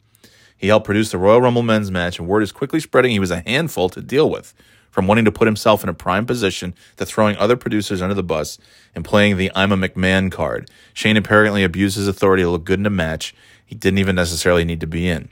[0.56, 3.30] He helped produce the Royal Rumble men's match, and word is quickly spreading he was
[3.30, 4.54] a handful to deal with,
[4.94, 8.22] from wanting to put himself in a prime position to throwing other producers under the
[8.22, 8.58] bus
[8.94, 10.70] and playing the I'm a McMahon card.
[10.92, 13.34] Shane apparently abused his authority to look good in a match
[13.66, 15.30] he didn't even necessarily need to be in.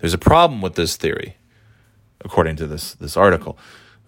[0.00, 1.38] There's a problem with this theory,
[2.26, 3.56] according to this, this article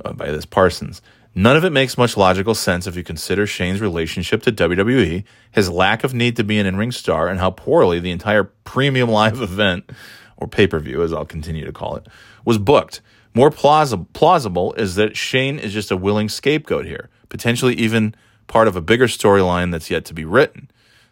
[0.05, 1.01] uh, by this Parsons.
[1.35, 5.71] None of it makes much logical sense if you consider Shane's relationship to WWE, his
[5.71, 9.09] lack of need to be an in ring star, and how poorly the entire premium
[9.09, 9.91] live event
[10.37, 12.07] or pay per view, as I'll continue to call it,
[12.45, 13.01] was booked.
[13.37, 18.14] More plausible, plausible is that Shane is just a willing scapegoat here, potentially even
[18.46, 20.70] part of a bigger storyline that's yet to be written.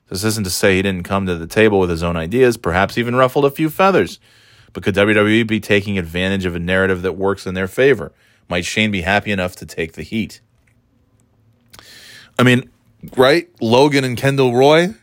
[0.09, 2.97] This isn't to say he didn't come to the table with his own ideas, perhaps
[2.97, 4.21] even ruffled a few feathers.
[4.73, 8.11] But could WWE be taking advantage of a narrative that works in their favor?
[8.49, 10.41] Might Shane be happy enough to take the heat?
[12.39, 12.71] I mean,
[13.19, 13.51] right?
[13.61, 14.95] Logan and Kendall Roy?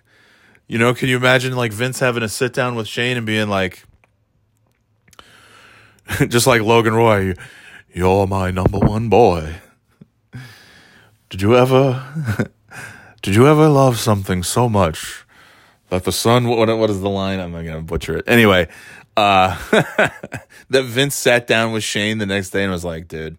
[0.67, 3.47] You know, can you imagine like Vince having a sit down with Shane and being
[3.47, 3.84] like,
[6.28, 7.36] just like Logan Roy,
[7.93, 9.56] you're my number one boy.
[11.30, 12.50] Did you ever,
[13.21, 15.26] did you ever love something so much
[15.89, 16.47] that the sun?
[16.47, 17.39] What, what is the line?
[17.39, 18.26] I'm not gonna butcher it.
[18.28, 18.67] Anyway,
[19.15, 19.58] uh,
[20.69, 23.38] that Vince sat down with Shane the next day and was like, dude.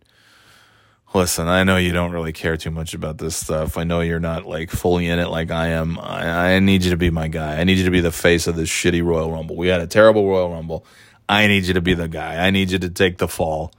[1.14, 3.76] Listen, I know you don't really care too much about this stuff.
[3.76, 5.98] I know you're not like fully in it like I am.
[5.98, 7.60] I, I need you to be my guy.
[7.60, 9.54] I need you to be the face of this shitty Royal Rumble.
[9.54, 10.86] We had a terrible Royal Rumble.
[11.32, 12.46] I need you to be the guy.
[12.46, 13.72] I need you to take the fall.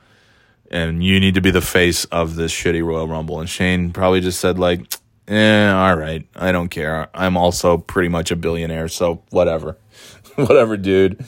[0.71, 3.39] And you need to be the face of this shitty Royal Rumble.
[3.39, 4.91] And Shane probably just said, like,
[5.27, 6.27] eh, all right.
[6.35, 7.09] I don't care.
[7.13, 8.87] I'm also pretty much a billionaire.
[8.87, 9.77] So whatever.
[10.35, 11.23] whatever, dude.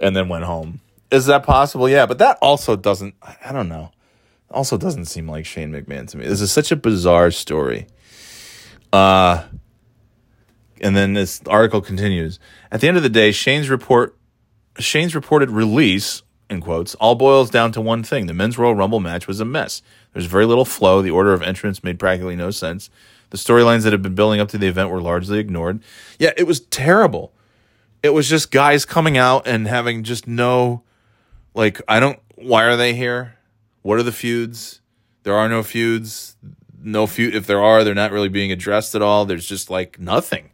[0.00, 0.80] And then went home.
[1.10, 1.88] Is that possible?
[1.88, 2.06] Yeah.
[2.06, 3.90] But that also doesn't, I don't know.
[4.50, 6.26] Also doesn't seem like Shane McMahon to me.
[6.26, 7.88] This is such a bizarre story.
[8.92, 9.42] Uh,
[10.80, 12.38] and then this article continues.
[12.70, 14.16] At the end of the day, Shane's report
[14.78, 18.26] Shane's reported release, in quotes, all boils down to one thing.
[18.26, 19.82] The men's Royal Rumble match was a mess.
[20.12, 21.02] There's very little flow.
[21.02, 22.90] The order of entrance made practically no sense.
[23.30, 25.82] The storylines that had been building up to the event were largely ignored.
[26.18, 27.32] Yeah, it was terrible.
[28.02, 30.82] It was just guys coming out and having just no,
[31.54, 33.36] like, I don't, why are they here?
[33.82, 34.80] What are the feuds?
[35.24, 36.36] There are no feuds.
[36.80, 37.34] No feud.
[37.34, 39.24] If there are, they're not really being addressed at all.
[39.24, 40.50] There's just like nothing.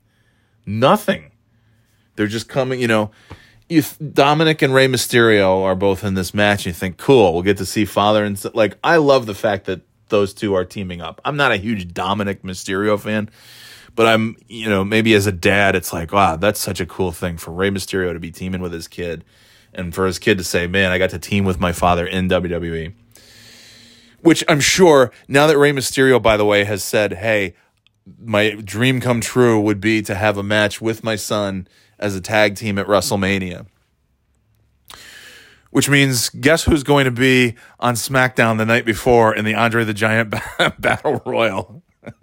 [0.64, 1.32] Nothing.
[2.16, 3.10] They're just coming, you know
[3.68, 6.66] you Dominic and Rey Mysterio are both in this match.
[6.66, 8.52] you think, cool, we'll get to see father and son.
[8.54, 8.76] like.
[8.82, 11.20] I love the fact that those two are teaming up.
[11.24, 13.30] I'm not a huge Dominic Mysterio fan,
[13.94, 17.12] but I'm, you know, maybe as a dad, it's like, wow, that's such a cool
[17.12, 19.24] thing for Rey Mysterio to be teaming with his kid,
[19.72, 22.28] and for his kid to say, man, I got to team with my father in
[22.28, 22.92] WWE.
[24.20, 27.54] Which I'm sure now that Rey Mysterio, by the way, has said, hey,
[28.20, 31.66] my dream come true would be to have a match with my son
[32.02, 33.66] as a tag team at WrestleMania.
[35.70, 39.84] Which means, guess who's going to be on SmackDown the night before in the Andre
[39.84, 40.34] the Giant
[40.78, 41.82] Battle Royal?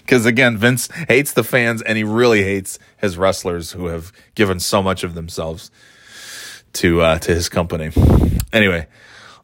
[0.00, 4.60] Because again, Vince hates the fans and he really hates his wrestlers who have given
[4.60, 5.70] so much of themselves
[6.74, 7.90] to uh, to his company.
[8.52, 8.86] Anyway,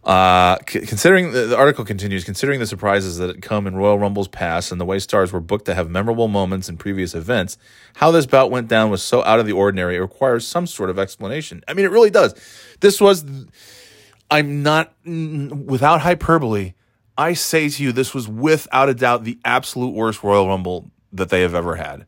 [0.05, 4.29] uh, c- considering the, the, article continues, considering the surprises that come in Royal Rumble's
[4.29, 7.57] past and the way stars were booked to have memorable moments in previous events,
[7.95, 9.97] how this bout went down was so out of the ordinary.
[9.97, 11.63] It requires some sort of explanation.
[11.67, 12.35] I mean, it really does.
[12.81, 13.25] This was,
[14.31, 16.75] I'm not, without hyperbole,
[17.17, 21.31] I say to you, this was without a doubt the absolute worst Royal Rumble that
[21.31, 22.05] they have ever had,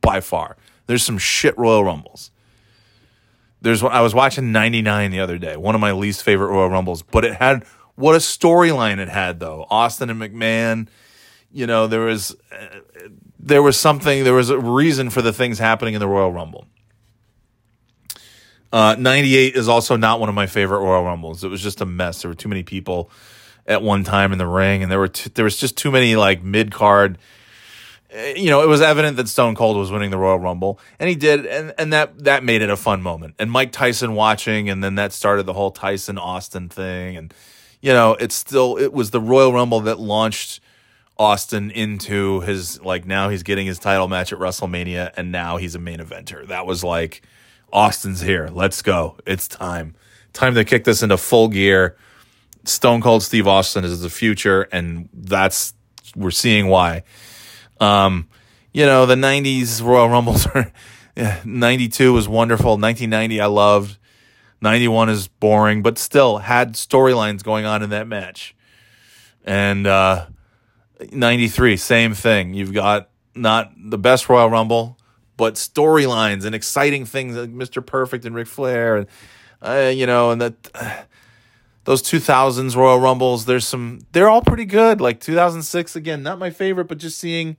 [0.00, 0.56] by far.
[0.86, 2.32] There's some shit Royal Rumbles.
[3.62, 7.02] There's I was watching 99 the other day, one of my least favorite Royal Rumbles,
[7.02, 9.66] but it had what a storyline it had though.
[9.70, 10.88] Austin and McMahon,
[11.52, 12.66] you know, there was uh,
[13.38, 16.66] there was something, there was a reason for the things happening in the Royal Rumble.
[18.72, 21.44] Uh, 98 is also not one of my favorite Royal Rumbles.
[21.44, 22.22] It was just a mess.
[22.22, 23.10] There were too many people
[23.66, 26.16] at one time in the ring, and there were t- there was just too many
[26.16, 27.18] like mid card.
[28.12, 31.08] Eh, you know, it was evident that Stone Cold was winning the Royal Rumble, and
[31.08, 33.34] he did, and and that that made it a fun moment.
[33.38, 37.34] And Mike Tyson watching, and then that started the whole Tyson Austin thing, and
[37.80, 40.60] you know, it's still it was the Royal Rumble that launched
[41.18, 45.74] Austin into his like now he's getting his title match at WrestleMania, and now he's
[45.74, 46.46] a main eventer.
[46.46, 47.22] That was like
[47.72, 48.50] Austin's here.
[48.52, 49.16] Let's go.
[49.26, 49.94] It's time.
[50.34, 51.96] Time to kick this into full gear.
[52.64, 55.72] Stone Cold Steve Austin is the future, and that's
[56.14, 57.04] we're seeing why.
[57.82, 58.28] Um,
[58.72, 60.72] you know, the '90s Royal Rumbles are.
[61.14, 62.78] Yeah, '92 was wonderful.
[62.78, 63.98] 1990 I loved.
[64.62, 68.54] 91 is boring, but still had storylines going on in that match.
[69.44, 70.26] And uh,
[71.10, 72.54] 93, same thing.
[72.54, 74.96] You've got not the best Royal Rumble,
[75.36, 77.84] but storylines and exciting things like Mr.
[77.84, 79.06] Perfect and Ric Flair, and
[79.60, 81.02] uh, you know, and that uh,
[81.84, 83.44] those 2000s Royal Rumbles.
[83.44, 85.00] There's some, they're all pretty good.
[85.00, 87.56] Like 2006, again, not my favorite, but just seeing,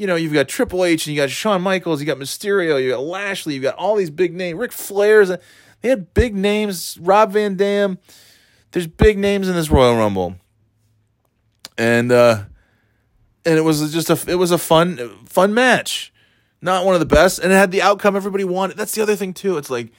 [0.00, 2.90] you know, you've got Triple H and you got Shawn Michaels, you got Mysterio, you
[2.90, 5.28] got Lashley, you got all these big names, Ric Flair's.
[5.28, 7.98] They had big names, Rob Van Dam.
[8.72, 10.36] There's big names in this Royal Rumble,
[11.76, 12.44] and uh,
[13.44, 16.12] and it was just a it was a fun fun match
[16.62, 18.76] not one of the best, and it had the outcome everybody wanted.
[18.76, 19.56] That's the other thing too.
[19.56, 19.92] It's like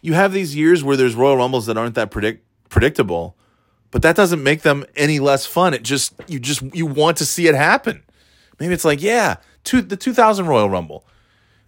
[0.00, 3.36] you have these years where there's Royal Rumbles that aren't that predict predictable,
[3.90, 5.74] but that doesn't make them any less fun.
[5.74, 8.02] It just you just you want to see it happen.
[8.58, 11.06] Maybe it's like yeah, two, the 2000 Royal Rumble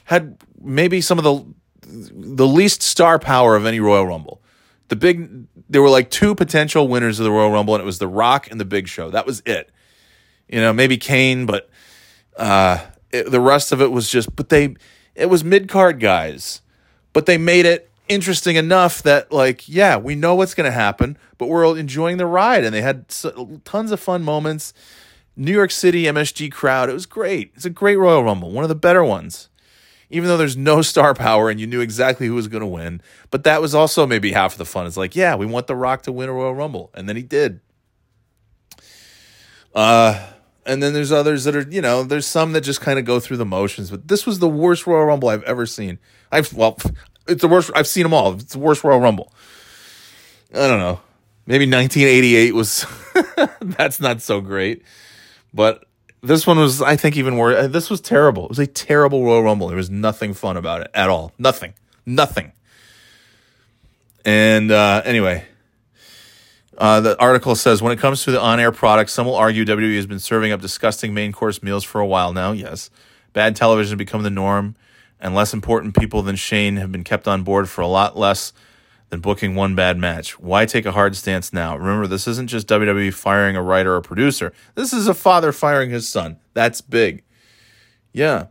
[0.04, 1.44] had maybe some of the
[1.86, 4.42] the least star power of any Royal Rumble.
[4.88, 7.98] The big there were like two potential winners of the Royal Rumble, and it was
[7.98, 9.10] The Rock and The Big Show.
[9.10, 9.70] That was it.
[10.48, 11.70] You know, maybe Kane, but
[12.36, 12.78] uh,
[13.10, 14.74] it, the rest of it was just, but they,
[15.14, 16.60] it was mid card guys,
[17.12, 21.16] but they made it interesting enough that like, yeah, we know what's going to happen,
[21.38, 22.64] but we're enjoying the ride.
[22.64, 24.74] And they had so, tons of fun moments.
[25.36, 27.52] New York City MSG crowd, it was great.
[27.54, 29.48] It's a great Royal Rumble, one of the better ones.
[30.10, 33.00] Even though there's no star power and you knew exactly who was going to win,
[33.30, 34.86] but that was also maybe half of the fun.
[34.86, 37.22] It's like, yeah, we want The Rock to win a Royal Rumble, and then he
[37.22, 37.60] did.
[39.74, 40.30] Uh,
[40.66, 43.20] and then there's others that are, you know, there's some that just kind of go
[43.20, 43.90] through the motions.
[43.90, 45.98] But this was the worst Royal Rumble I've ever seen.
[46.30, 46.78] I've well,
[47.26, 47.70] it's the worst.
[47.74, 48.34] I've seen them all.
[48.34, 49.32] It's the worst Royal Rumble.
[50.52, 51.00] I don't know.
[51.46, 52.86] Maybe 1988 was.
[53.60, 54.82] that's not so great,
[55.54, 55.84] but
[56.22, 57.70] this one was, I think, even worse.
[57.70, 58.44] This was terrible.
[58.44, 59.68] It was a terrible Royal Rumble.
[59.68, 61.32] There was nothing fun about it at all.
[61.38, 61.74] Nothing.
[62.04, 62.52] Nothing.
[64.24, 65.44] And uh, anyway,
[66.78, 69.64] uh, the article says when it comes to the on air product, some will argue
[69.64, 72.52] WWE has been serving up disgusting main course meals for a while now.
[72.52, 72.90] Yes.
[73.32, 74.76] Bad television has become the norm,
[75.20, 78.52] and less important people than Shane have been kept on board for a lot less
[79.14, 80.40] than booking one bad match.
[80.40, 81.76] Why take a hard stance now?
[81.76, 85.90] Remember, this isn't just WWE firing a writer or producer, this is a father firing
[85.90, 86.38] his son.
[86.52, 87.22] That's big.
[88.12, 88.46] Yeah.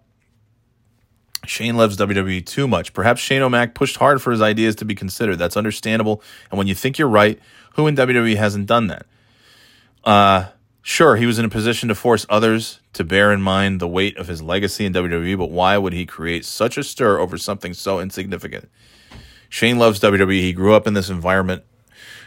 [1.45, 2.93] Shane loves WWE too much.
[2.93, 5.37] Perhaps Shane O'Mac pushed hard for his ideas to be considered.
[5.37, 6.23] That's understandable.
[6.49, 7.37] And when you think you're right,
[7.75, 9.05] who in WWE hasn't done that?
[10.05, 10.45] Uh,
[10.81, 14.15] sure, he was in a position to force others to bear in mind the weight
[14.15, 17.73] of his legacy in WWE, but why would he create such a stir over something
[17.73, 18.69] so insignificant?
[19.53, 20.39] Shane loves WWE.
[20.39, 21.63] He grew up in this environment.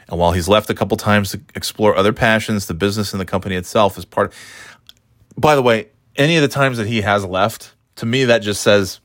[0.07, 3.25] And while he's left a couple times to explore other passions, the business and the
[3.25, 4.35] company itself is part of.
[5.37, 8.62] By the way, any of the times that he has left, to me, that just
[8.62, 9.01] says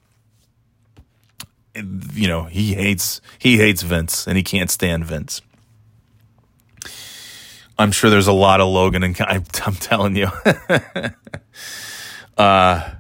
[2.14, 5.42] you know he hates he hates Vince and he can't stand Vince.
[7.80, 10.28] I'm sure there's a lot of Logan and I'm, I'm telling you.
[12.38, 12.92] uh,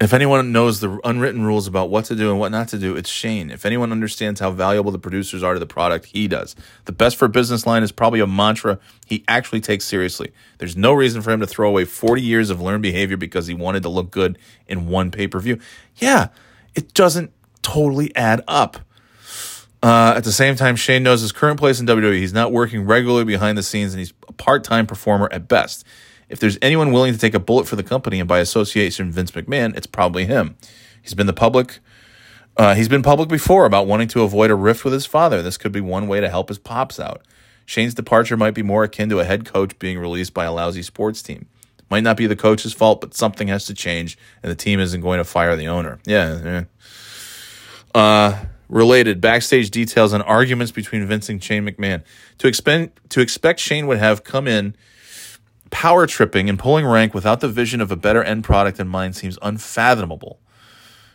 [0.00, 2.96] if anyone knows the unwritten rules about what to do and what not to do,
[2.96, 3.50] it's Shane.
[3.50, 6.54] If anyone understands how valuable the producers are to the product, he does.
[6.84, 10.32] The best for business line is probably a mantra he actually takes seriously.
[10.58, 13.54] There's no reason for him to throw away 40 years of learned behavior because he
[13.54, 14.38] wanted to look good
[14.68, 15.58] in one pay per view.
[15.96, 16.28] Yeah,
[16.76, 17.32] it doesn't
[17.62, 18.78] totally add up.
[19.82, 22.14] Uh, at the same time, Shane knows his current place in WWE.
[22.18, 25.84] He's not working regularly behind the scenes, and he's a part-time performer at best.
[26.28, 29.30] If there's anyone willing to take a bullet for the company and by association Vince
[29.30, 30.56] McMahon, it's probably him.
[31.02, 31.78] He's been the public.
[32.56, 35.42] Uh, he's been public before about wanting to avoid a rift with his father.
[35.42, 37.22] This could be one way to help his pops out.
[37.64, 40.82] Shane's departure might be more akin to a head coach being released by a lousy
[40.82, 41.46] sports team.
[41.90, 45.00] Might not be the coach's fault, but something has to change, and the team isn't
[45.00, 45.98] going to fire the owner.
[46.04, 46.40] Yeah.
[46.42, 46.64] yeah.
[47.94, 52.02] Uh, related backstage details and arguments between Vince and Shane McMahon.
[52.38, 54.74] To to expect Shane would have come in
[55.70, 59.16] power tripping and pulling rank without the vision of a better end product in mind
[59.16, 60.40] seems unfathomable.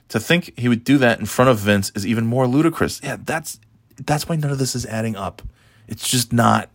[0.10, 3.02] To think he would do that in front of Vince is even more ludicrous.
[3.04, 3.60] Yeah, that's
[3.98, 5.42] that's why none of this is adding up.
[5.88, 6.70] It's just not.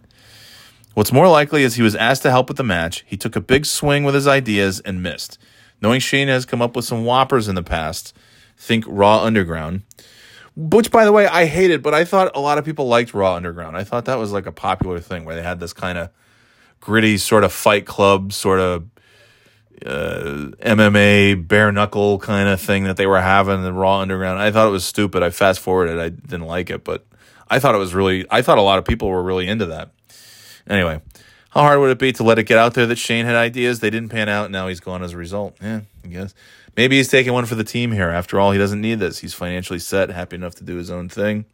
[0.94, 3.04] What's more likely is he was asked to help with the match.
[3.06, 5.38] He took a big swing with his ideas and missed.
[5.80, 8.16] Knowing Shane has come up with some whoppers in the past,
[8.56, 9.82] think Raw Underground,
[10.56, 13.34] which by the way I hated, but I thought a lot of people liked Raw
[13.34, 13.76] Underground.
[13.76, 16.10] I thought that was like a popular thing where they had this kind of
[16.80, 18.88] gritty sort of fight club sort of
[19.84, 24.40] uh, MMA bare knuckle kind of thing that they were having in the Raw Underground.
[24.40, 25.22] I thought it was stupid.
[25.22, 25.98] I fast forwarded.
[25.98, 27.06] I didn't like it, but
[27.48, 28.26] I thought it was really.
[28.30, 29.90] I thought a lot of people were really into that.
[30.68, 31.00] Anyway,
[31.50, 33.80] how hard would it be to let it get out there that Shane had ideas?
[33.80, 35.56] They didn't pan out, and now he's gone as a result.
[35.62, 36.34] Yeah, I guess.
[36.76, 38.10] Maybe he's taking one for the team here.
[38.10, 39.18] After all, he doesn't need this.
[39.18, 41.44] He's financially set, happy enough to do his own thing.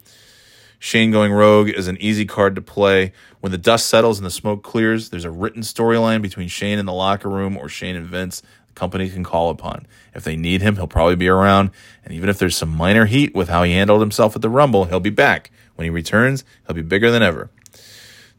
[0.84, 3.14] Shane going rogue is an easy card to play.
[3.40, 6.84] When the dust settles and the smoke clears, there's a written storyline between Shane in
[6.84, 9.86] the locker room or Shane and Vince the company can call upon.
[10.14, 11.70] If they need him, he'll probably be around.
[12.04, 14.84] And even if there's some minor heat with how he handled himself at the Rumble,
[14.84, 15.50] he'll be back.
[15.76, 17.48] When he returns, he'll be bigger than ever.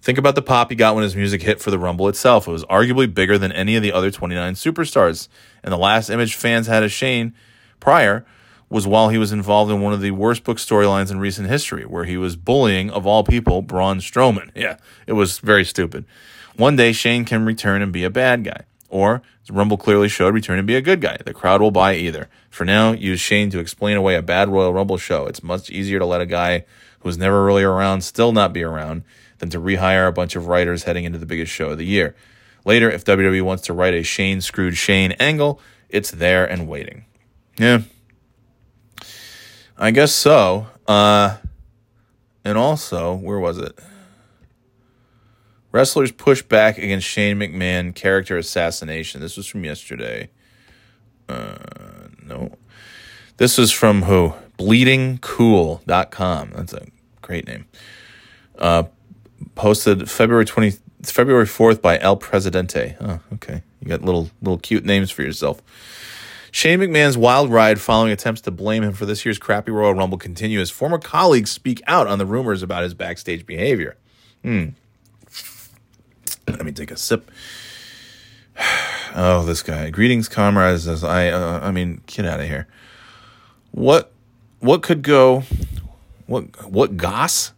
[0.03, 2.47] Think about the pop he got when his music hit for the Rumble itself.
[2.47, 5.29] It was arguably bigger than any of the other 29 superstars.
[5.63, 7.33] And the last image fans had of Shane
[7.79, 8.23] prior
[8.75, 11.85] was while he was involved in one of the worst book storylines in recent history,
[11.85, 14.51] where he was bullying, of all people, Braun Strowman.
[14.55, 14.75] Yeah,
[15.07, 16.03] it was very stupid.
[16.57, 18.65] One day, Shane can return and be a bad guy.
[18.89, 21.17] Or, as Rumble clearly showed, return and be a good guy.
[21.25, 22.27] The crowd will buy either.
[22.49, 25.25] For now, use Shane to explain away a bad Royal Rumble show.
[25.25, 26.65] It's much easier to let a guy
[26.99, 29.03] who was never really around still not be around
[29.37, 32.13] than to rehire a bunch of writers heading into the biggest show of the year.
[32.65, 37.05] Later, if WWE wants to write a Shane screwed Shane angle, it's there and waiting.
[37.57, 37.83] Yeah.
[39.77, 40.67] I guess so.
[40.87, 41.37] Uh,
[42.43, 43.77] and also, where was it?
[45.71, 49.19] Wrestlers push back against Shane McMahon character assassination.
[49.19, 50.29] This was from yesterday.
[51.27, 51.57] Uh,
[52.23, 52.53] no.
[53.37, 54.33] This was from who?
[54.57, 56.51] Bleedingcool.com.
[56.55, 56.87] That's a
[57.21, 57.65] great name.
[58.57, 58.83] Uh,
[59.55, 62.95] posted February 20, February 4th by El Presidente.
[63.01, 63.61] Oh, okay.
[63.81, 65.61] You got little little cute names for yourself.
[66.55, 70.17] Shane McMahon's wild ride following attempts to blame him for this year's crappy Royal Rumble
[70.17, 73.97] continue as former colleagues speak out on the rumors about his backstage behavior.
[74.41, 74.67] Hmm.
[76.47, 77.29] Let me take a sip.
[79.17, 79.89] Oh, this guy.
[79.91, 80.89] Greetings, comrades.
[80.89, 82.67] As I, uh, I mean, get out of here.
[83.71, 84.11] What,
[84.59, 85.43] what could go?
[86.25, 87.53] What, what goss?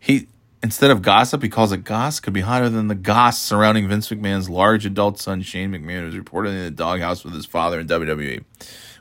[0.00, 0.28] He
[0.62, 2.20] instead of gossip, he calls it goss.
[2.20, 6.14] Could be hotter than the goss surrounding Vince McMahon's large adult son Shane McMahon, who's
[6.14, 8.44] reportedly in the doghouse with his father in WWE.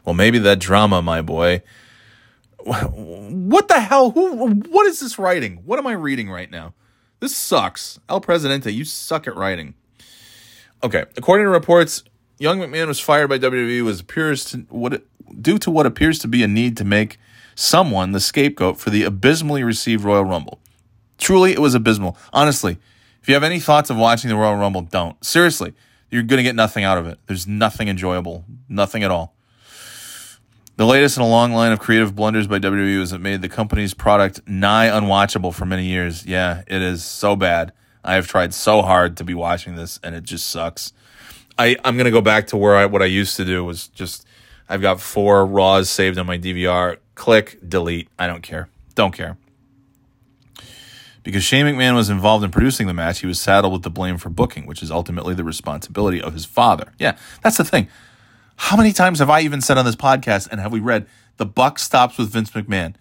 [0.06, 1.62] Well, maybe that drama, my boy.
[2.64, 4.12] What the hell?
[4.12, 4.50] Who?
[4.50, 5.58] What is this writing?
[5.66, 6.74] What am I reading right now?
[7.20, 8.00] This sucks.
[8.10, 9.76] El Presidente, you suck at writing.
[10.84, 12.04] Okay, according to reports,
[12.40, 15.04] young McMahon was fired by WWE was appears to what
[15.40, 17.18] due to what appears to be a need to make
[17.56, 20.61] someone the scapegoat for the abysmally received Royal Rumble.
[21.22, 22.18] Truly, it was abysmal.
[22.34, 22.80] Honestly,
[23.22, 25.24] if you have any thoughts of watching the Royal Rumble, don't.
[25.24, 25.74] Seriously,
[26.10, 27.20] you're going to get nothing out of it.
[27.28, 29.36] There's nothing enjoyable, nothing at all.
[30.78, 33.50] The latest in a long line of creative blunders by WWE is that made the
[33.50, 36.26] company's product nigh unwatchable for many years.
[36.26, 37.72] Yeah, it is so bad.
[38.04, 40.92] I have tried so hard to be watching this, and it just sucks.
[41.60, 44.26] I I'm gonna go back to where I what I used to do was just
[44.68, 46.98] I've got four Raws saved on my DVR.
[47.14, 48.08] Click, delete.
[48.18, 48.70] I don't care.
[48.96, 49.38] Don't care.
[51.24, 54.18] Because Shane McMahon was involved in producing the match, he was saddled with the blame
[54.18, 56.94] for booking, which is ultimately the responsibility of his father.
[56.98, 57.88] Yeah, that's the thing.
[58.56, 61.08] How many times have I even said on this podcast and have we read
[61.38, 62.96] the buck stops with Vince McMahon?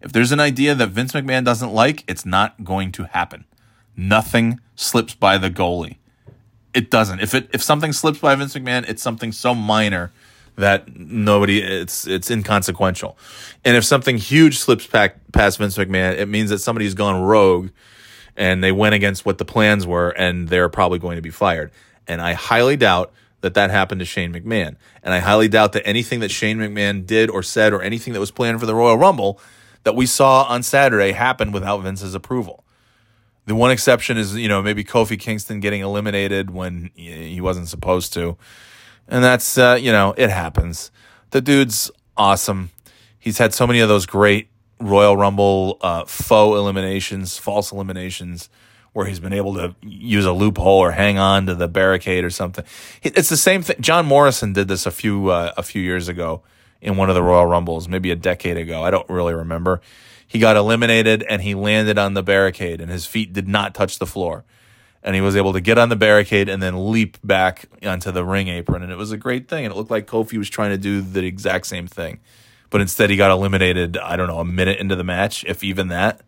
[0.00, 3.46] If there's an idea that Vince McMahon doesn't like, it's not going to happen.
[3.96, 5.96] Nothing slips by the goalie.
[6.74, 7.20] It doesn't.
[7.20, 10.12] If it if something slips by Vince McMahon, it's something so minor
[10.56, 13.18] that nobody it's it's inconsequential.
[13.64, 17.70] And if something huge slips back past Vince McMahon, it means that somebody's gone rogue
[18.36, 21.70] and they went against what the plans were and they're probably going to be fired.
[22.06, 24.76] And I highly doubt that that happened to Shane McMahon.
[25.02, 28.20] And I highly doubt that anything that Shane McMahon did or said or anything that
[28.20, 29.40] was planned for the Royal Rumble
[29.82, 32.64] that we saw on Saturday happened without Vince's approval.
[33.46, 38.14] The one exception is, you know, maybe Kofi Kingston getting eliminated when he wasn't supposed
[38.14, 38.38] to
[39.08, 40.90] and that's, uh, you know, it happens.
[41.30, 42.70] The dude's awesome.
[43.18, 44.48] He's had so many of those great
[44.80, 48.48] Royal Rumble uh, faux eliminations, false eliminations,
[48.92, 52.30] where he's been able to use a loophole or hang on to the barricade or
[52.30, 52.64] something.
[53.02, 53.76] It's the same thing.
[53.80, 56.42] John Morrison did this a few uh, a few years ago
[56.80, 58.82] in one of the Royal Rumbles, maybe a decade ago.
[58.82, 59.80] I don't really remember.
[60.26, 63.98] He got eliminated and he landed on the barricade and his feet did not touch
[63.98, 64.44] the floor.
[65.04, 68.24] And he was able to get on the barricade and then leap back onto the
[68.24, 68.82] ring apron.
[68.82, 69.66] And it was a great thing.
[69.66, 72.20] And it looked like Kofi was trying to do the exact same thing.
[72.70, 75.88] But instead, he got eliminated, I don't know, a minute into the match, if even
[75.88, 76.22] that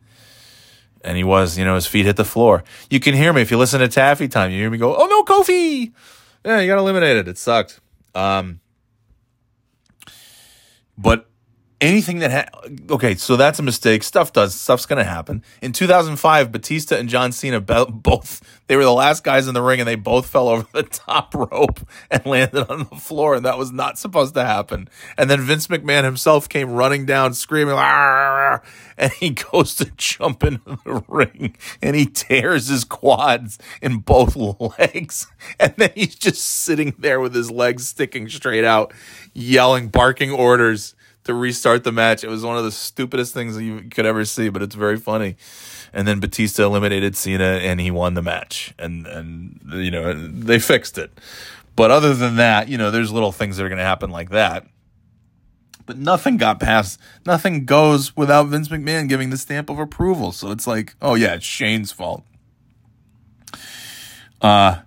[1.07, 2.65] and he was, you know, his feet hit the floor.
[2.91, 4.51] You can hear me if you listen to Taffy Time.
[4.51, 5.93] You hear me go, "Oh no, Kofi!"
[6.45, 7.29] Yeah, you got eliminated.
[7.29, 7.81] It sucked.
[8.15, 8.61] Um,
[10.99, 11.29] but
[11.81, 12.61] anything that ha-
[12.91, 14.03] okay, so that's a mistake.
[14.03, 15.43] Stuff does stuff's gonna happen.
[15.63, 19.81] In 2005, Batista and John Cena both they were the last guys in the ring,
[19.81, 23.59] and they both fell over the top rope and landed on the floor, and that
[23.59, 24.89] was not supposed to happen.
[25.17, 30.79] And then Vince McMahon himself came running down, screaming, and he goes to jump into
[30.85, 34.35] the ring, and he tears his quads in both
[34.79, 35.29] legs,
[35.61, 38.93] and then he's just sitting there with his legs sticking straight out,
[39.33, 40.95] yelling, barking orders
[41.27, 42.25] to restart the match.
[42.25, 45.37] It was one of the stupidest things you could ever see, but it's very funny.
[45.93, 48.75] And then Batista eliminated Cena and he won the match.
[48.79, 51.11] And and you know, they fixed it.
[51.75, 54.31] But other than that, you know, there's little things that are going to happen like
[54.31, 54.67] that.
[55.85, 60.33] But nothing got past, nothing goes without Vince McMahon giving the stamp of approval.
[60.33, 62.25] So it's like, oh yeah, it's Shane's fault.
[64.41, 64.79] Uh,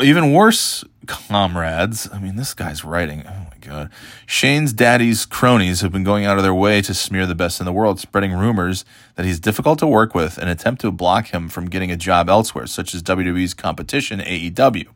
[0.00, 2.08] even worse, comrades.
[2.12, 3.24] I mean, this guy's writing.
[3.64, 3.86] God.
[3.86, 3.88] Uh,
[4.26, 7.66] Shane's daddy's cronies have been going out of their way to smear the best in
[7.66, 8.84] the world, spreading rumors
[9.16, 12.28] that he's difficult to work with and attempt to block him from getting a job
[12.28, 14.86] elsewhere, such as WWE's competition, AEW.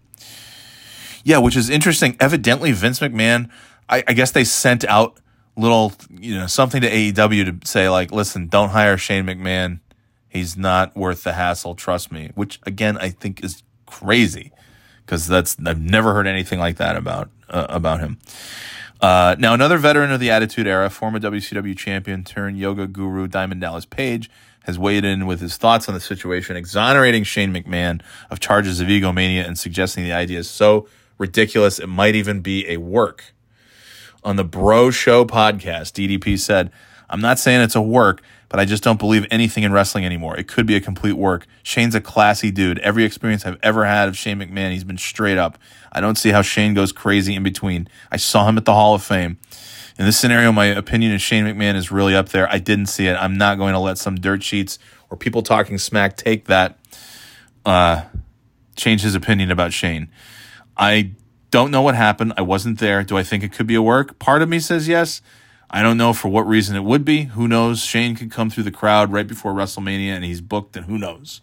[1.24, 2.16] Yeah, which is interesting.
[2.20, 3.50] Evidently, Vince McMahon,
[3.88, 5.18] I, I guess they sent out
[5.56, 9.80] little, you know, something to AEW to say, like, listen, don't hire Shane McMahon.
[10.28, 12.30] He's not worth the hassle, trust me.
[12.34, 14.52] Which, again, I think is crazy
[15.04, 18.18] because that's I've never heard anything like that about uh, about him.
[19.00, 23.60] Uh, now, another veteran of the Attitude Era, former WCW champion turned yoga guru Diamond
[23.60, 24.28] Dallas Page,
[24.64, 28.88] has weighed in with his thoughts on the situation, exonerating Shane McMahon of charges of
[28.88, 33.32] egomania and suggesting the idea is so ridiculous it might even be a work.
[34.24, 36.70] On the Bro Show podcast, DDP said,
[37.08, 40.36] I'm not saying it's a work, but I just don't believe anything in wrestling anymore.
[40.36, 41.46] It could be a complete work.
[41.62, 42.78] Shane's a classy dude.
[42.80, 45.58] Every experience I've ever had of Shane McMahon, he's been straight up.
[45.92, 47.88] I don't see how Shane goes crazy in between.
[48.10, 49.38] I saw him at the Hall of Fame.
[49.98, 52.48] In this scenario, my opinion of Shane McMahon is really up there.
[52.50, 53.14] I didn't see it.
[53.14, 54.78] I'm not going to let some dirt sheets
[55.10, 56.78] or people talking smack take that,
[57.66, 58.04] uh,
[58.76, 60.08] change his opinion about Shane.
[60.76, 61.12] I
[61.50, 62.34] don't know what happened.
[62.36, 63.02] I wasn't there.
[63.02, 64.18] Do I think it could be a work?
[64.18, 65.20] Part of me says yes.
[65.70, 67.24] I don't know for what reason it would be.
[67.24, 67.80] Who knows?
[67.80, 71.42] Shane could come through the crowd right before WrestleMania and he's booked, and who knows?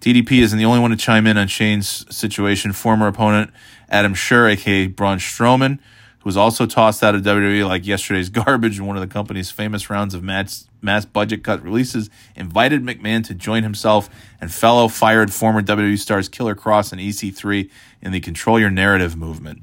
[0.00, 2.72] DDP isn't the only one to chime in on Shane's situation.
[2.72, 3.50] Former opponent
[3.88, 8.78] Adam Scherr, aka Braun Strowman, who was also tossed out of WWE like yesterday's garbage
[8.78, 13.26] in one of the company's famous rounds of mass, mass budget cut releases, invited McMahon
[13.26, 14.08] to join himself
[14.40, 17.68] and fellow fired former WWE stars Killer Kross and EC3
[18.00, 19.60] in the Control Your Narrative movement.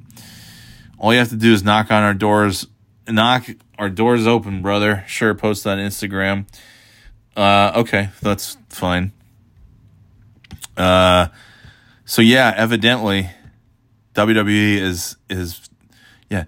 [1.00, 2.68] All you have to do is knock on our doors
[3.08, 3.48] knock
[3.78, 5.04] our doors open, brother.
[5.08, 6.48] Sure, post on Instagram.
[7.36, 9.12] Uh, okay, that's fine.
[10.76, 11.28] Uh,
[12.06, 13.30] so yeah, evidently,
[14.16, 15.70] WWE is is
[16.30, 16.46] yeah.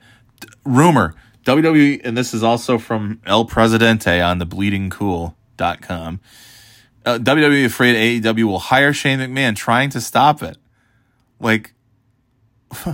[0.63, 6.19] Rumor WWE, and this is also from El Presidente on the bleedingcool.com.
[7.05, 10.57] Uh, WWE afraid AEW will hire Shane McMahon, trying to stop it.
[11.39, 11.73] Like,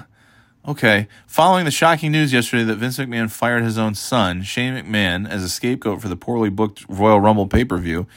[0.68, 1.08] Okay.
[1.28, 5.44] Following the shocking news yesterday that Vince McMahon fired his own son, Shane McMahon, as
[5.44, 8.08] a scapegoat for the poorly booked Royal Rumble pay per view,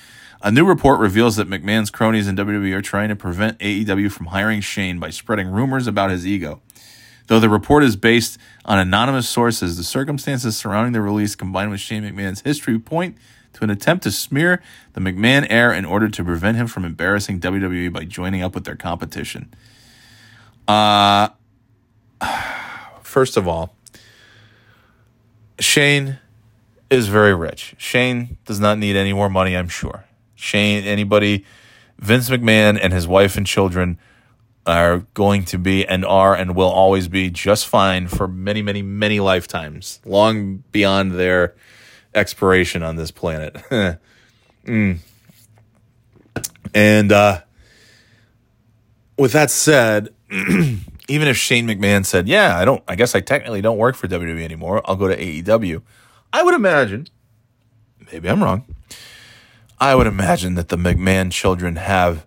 [0.40, 4.26] a new report reveals that McMahon's cronies in WWE are trying to prevent AEW from
[4.26, 6.62] hiring Shane by spreading rumors about his ego.
[7.26, 11.80] Though the report is based on anonymous sources, the circumstances surrounding the release combined with
[11.80, 13.18] Shane McMahon's history point
[13.53, 14.62] to an attempt to smear
[14.94, 18.64] the McMahon heir in order to prevent him from embarrassing WWE by joining up with
[18.64, 19.53] their competition.
[20.66, 21.28] Uh,
[23.18, 23.74] first of all,
[25.58, 26.20] Shane
[26.88, 27.74] is very rich.
[27.76, 30.04] Shane does not need any more money, I'm sure.
[30.36, 31.44] Shane, anybody,
[31.98, 33.98] Vince McMahon and his wife and children
[34.68, 38.82] are going to be and are and will always be just fine for many, many,
[38.82, 41.56] many lifetimes, long beyond their
[42.14, 43.54] expiration on this planet.
[44.64, 44.98] mm.
[46.72, 47.40] And uh,
[49.18, 50.10] with that said,
[51.09, 52.82] even if Shane McMahon said, "Yeah, I don't.
[52.86, 54.82] I guess I technically don't work for WWE anymore.
[54.84, 55.82] I'll go to AEW,"
[56.32, 57.09] I would imagine.
[58.12, 58.64] Maybe I'm wrong.
[59.80, 62.26] I would imagine that the McMahon children have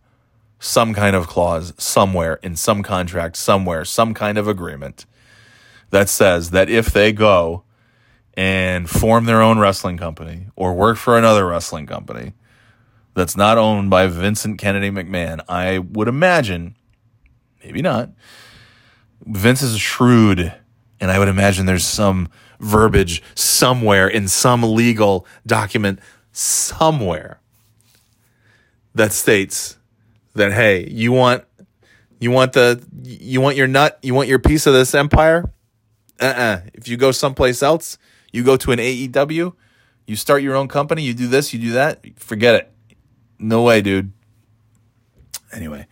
[0.59, 5.05] some kind of clause somewhere in some contract, somewhere, some kind of agreement
[5.89, 7.63] that says that if they go
[8.35, 12.33] and form their own wrestling company or work for another wrestling company
[13.13, 16.75] that's not owned by Vincent Kennedy McMahon, I would imagine,
[17.63, 18.09] maybe not,
[19.25, 20.53] Vince is shrewd,
[20.99, 25.99] and I would imagine there's some verbiage somewhere in some legal document
[26.31, 27.39] somewhere
[28.93, 29.77] that states
[30.33, 31.43] that hey, you want
[32.19, 35.51] you want the you want your nut, you want your piece of this empire?
[36.19, 36.61] Uh-uh.
[36.73, 37.97] If you go someplace else,
[38.31, 39.53] you go to an AEW,
[40.05, 42.71] you start your own company, you do this, you do that, forget it.
[43.39, 44.11] No way, dude.
[45.51, 45.87] Anyway,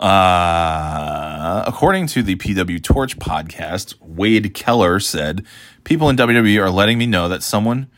[0.00, 5.44] uh, according to the PW Torch podcast, Wade Keller said,
[5.84, 7.88] "People in WWE are letting me know that someone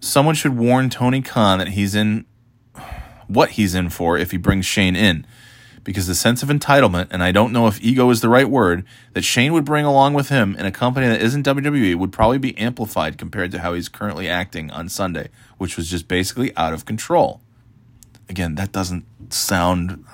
[0.00, 2.24] someone should warn Tony Khan that he's in
[3.26, 5.26] what he's in for if he brings Shane in."
[5.84, 8.84] Because the sense of entitlement, and I don't know if ego is the right word,
[9.12, 12.38] that Shane would bring along with him in a company that isn't WWE would probably
[12.38, 15.28] be amplified compared to how he's currently acting on Sunday,
[15.58, 17.40] which was just basically out of control.
[18.28, 20.04] Again, that doesn't sound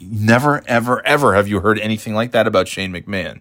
[0.00, 3.40] Never, ever, ever have you heard anything like that about Shane McMahon.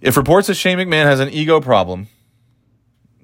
[0.00, 2.08] If reports that Shane McMahon has an ego problem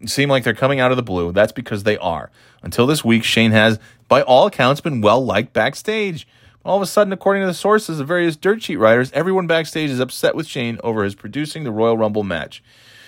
[0.06, 2.30] seem like they're coming out of the blue, that's because they are.
[2.62, 6.26] Until this week, Shane has, by all accounts, been well liked backstage.
[6.64, 9.90] All of a sudden, according to the sources of various dirt sheet writers, everyone backstage
[9.90, 12.62] is upset with Shane over his producing the Royal Rumble match.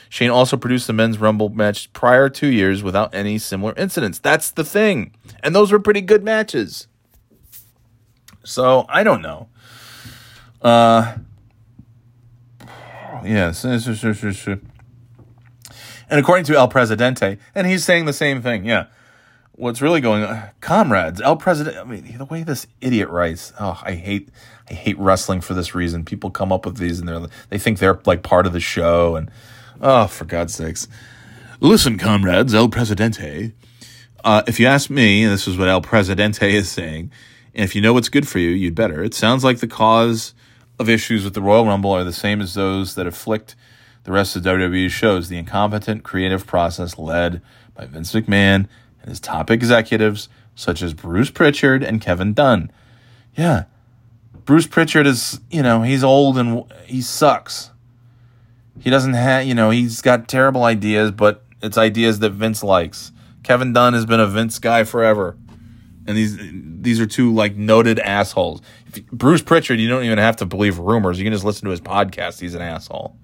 [0.09, 4.19] Shane also produced the men's Rumble match prior two years without any similar incidents.
[4.19, 5.15] That's the thing.
[5.43, 6.89] And those were pretty good matches.
[8.45, 9.49] So I don't know.
[10.63, 11.15] Uh,
[13.25, 13.65] yes.
[16.11, 18.87] And according to El Presidente, and he's saying the same thing, yeah.
[19.53, 21.21] What's really going on, comrades?
[21.21, 21.79] El Presidente.
[21.79, 23.53] I mean, the way this idiot writes.
[23.61, 24.31] Oh, I hate,
[24.71, 26.05] I hate wrestling for this reason.
[26.05, 29.17] People come up with these, and they're they think they're like part of the show,
[29.17, 29.31] and
[29.83, 30.89] oh, for God's sakes,
[31.61, 32.55] listen, comrades.
[32.55, 33.53] El Presidente.
[34.25, 37.11] Uh, if you ask me, this is what El Presidente is saying.
[37.61, 39.05] And if you know what's good for you, you'd better.
[39.05, 40.33] It sounds like the cause
[40.79, 43.55] of issues with the Royal Rumble are the same as those that afflict
[44.05, 47.43] the rest of WWE's shows the incompetent creative process led
[47.75, 48.67] by Vince McMahon
[49.03, 52.73] and his top executives, such as Bruce Pritchard and Kevin Dunn.
[53.37, 53.65] Yeah,
[54.47, 57.73] Bruce Pritchard is, you know, he's old and he sucks.
[58.79, 63.13] He doesn't have, you know, he's got terrible ideas, but it's ideas that Vince likes.
[63.43, 65.37] Kevin Dunn has been a Vince guy forever
[66.11, 66.37] and these
[66.83, 68.61] these are two like noted assholes.
[68.87, 71.19] If, Bruce Pritchard, you don't even have to believe rumors.
[71.19, 72.41] You can just listen to his podcast.
[72.41, 73.17] He's an asshole.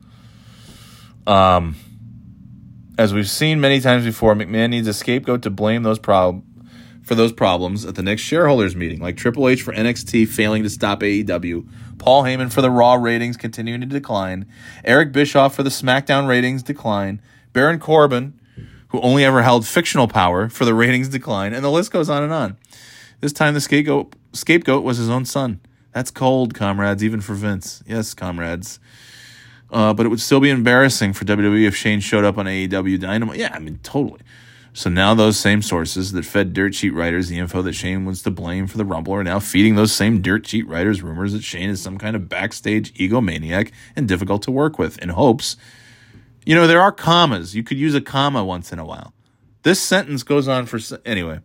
[1.26, 1.76] Um,
[2.98, 6.44] as we've seen many times before, McMahon needs a scapegoat to blame those prob-
[7.02, 10.70] for those problems at the next shareholders meeting, like Triple H for NXT failing to
[10.70, 11.68] stop AEW,
[11.98, 14.46] Paul Heyman for the Raw ratings continuing to decline,
[14.84, 17.20] Eric Bischoff for the SmackDown ratings decline,
[17.52, 18.38] Baron Corbin
[18.88, 22.22] who only ever held fictional power for the ratings decline, and the list goes on
[22.22, 22.56] and on.
[23.20, 25.60] This time, the scapegoat, scapegoat was his own son.
[25.92, 27.82] That's cold, comrades, even for Vince.
[27.86, 28.78] Yes, comrades.
[29.70, 33.00] Uh, but it would still be embarrassing for WWE if Shane showed up on AEW
[33.00, 33.38] Dynamite.
[33.38, 34.20] Yeah, I mean, totally.
[34.76, 38.22] So now those same sources that fed dirt sheet writers the info that Shane was
[38.24, 41.42] to blame for the Rumble are now feeding those same dirt sheet writers rumors that
[41.42, 45.56] Shane is some kind of backstage egomaniac and difficult to work with in hopes
[46.46, 47.54] you know, there are commas.
[47.54, 49.12] You could use a comma once in a while.
[49.64, 51.40] This sentence goes on for anyway.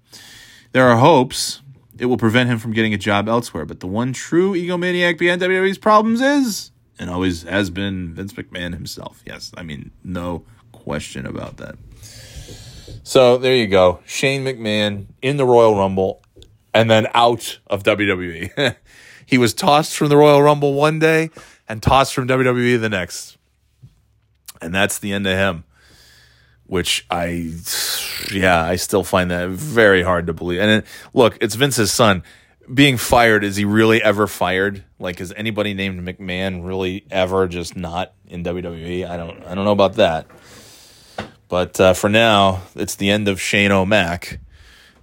[0.71, 1.61] There are hopes
[1.97, 5.41] it will prevent him from getting a job elsewhere, but the one true egomaniac behind
[5.41, 9.21] WWE's problems is and always has been Vince McMahon himself.
[9.25, 11.75] Yes, I mean no question about that.
[13.03, 14.01] So there you go.
[14.05, 16.21] Shane McMahon in the Royal Rumble
[16.73, 18.75] and then out of WWE.
[19.25, 21.31] he was tossed from the Royal Rumble one day
[21.67, 23.37] and tossed from WWE the next
[24.61, 25.63] and that's the end of him.
[26.65, 27.53] Which I,
[28.31, 30.61] yeah, I still find that very hard to believe.
[30.61, 32.23] And it, look, it's Vince's son.
[32.73, 34.85] Being fired, is he really ever fired?
[34.97, 39.05] Like, is anybody named McMahon really ever just not in WWE?
[39.05, 40.27] I don't, I don't know about that.
[41.51, 44.39] But uh, for now, it's the end of Shane O'Mac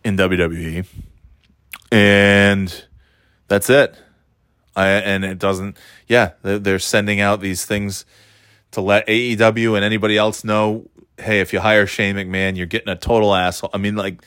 [0.02, 0.86] in WWE,
[1.92, 2.84] and
[3.48, 3.94] that's it.
[4.74, 5.76] I, and it doesn't.
[6.06, 8.06] Yeah, they're sending out these things
[8.72, 10.88] to let AEW and anybody else know,
[11.18, 13.70] hey, if you hire Shane McMahon, you're getting a total asshole.
[13.72, 14.22] I mean, like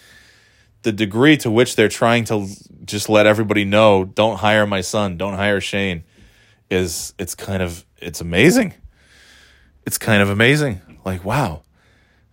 [0.83, 2.47] the degree to which they're trying to
[2.85, 6.03] just let everybody know, don't hire my son, don't hire Shane,
[6.69, 8.73] is it's kind of it's amazing.
[9.85, 10.81] It's kind of amazing.
[11.05, 11.63] Like wow,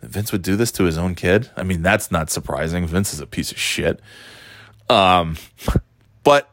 [0.03, 1.51] Vince would do this to his own kid.
[1.57, 2.87] I mean, that's not surprising.
[2.87, 4.01] Vince is a piece of shit.
[4.89, 5.37] Um,
[6.25, 6.51] but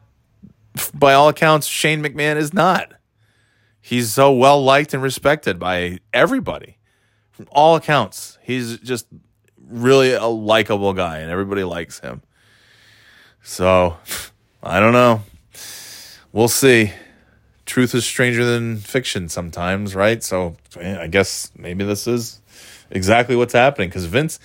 [0.92, 2.92] by all accounts, Shane McMahon is not.
[3.86, 6.76] He's so well liked and respected by everybody.
[7.30, 9.06] From all accounts, he's just
[9.64, 12.22] really a likable guy, and everybody likes him.
[13.44, 13.96] So,
[14.60, 15.22] I don't know.
[16.32, 16.94] We'll see.
[17.64, 20.20] Truth is stranger than fiction sometimes, right?
[20.20, 22.40] So, I guess maybe this is
[22.90, 24.40] exactly what's happening because Vince,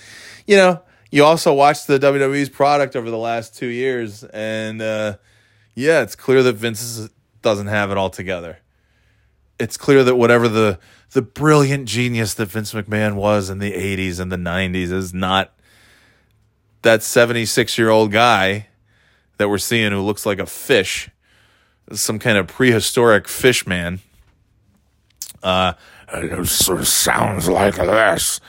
[0.46, 5.18] you know, you also watched the WWE's product over the last two years, and uh,
[5.74, 7.10] yeah, it's clear that Vince
[7.42, 8.60] doesn't have it all together.
[9.62, 10.80] It's clear that whatever the
[11.12, 15.52] the brilliant genius that Vince McMahon was in the 80s and the 90s is not
[16.82, 18.68] that 76 year old guy
[19.38, 21.10] that we're seeing who looks like a fish,
[21.92, 24.00] some kind of prehistoric fish man.
[25.44, 25.74] Uh,
[26.14, 28.40] it sort of sounds like this.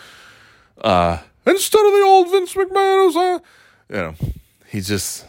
[0.80, 3.40] Uh, instead of the old Vince McMahon,
[3.88, 4.14] you know,
[4.66, 5.26] he just,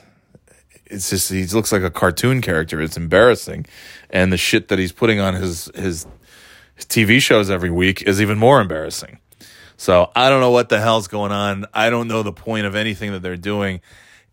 [0.85, 2.81] it's just he looks like a cartoon character.
[2.81, 3.65] It's embarrassing,
[4.13, 6.07] and the shit that he's putting on his his,
[6.77, 9.19] TV shows every week is even more embarrassing.
[9.75, 11.65] So I don't know what the hell's going on.
[11.73, 13.81] I don't know the point of anything that they're doing,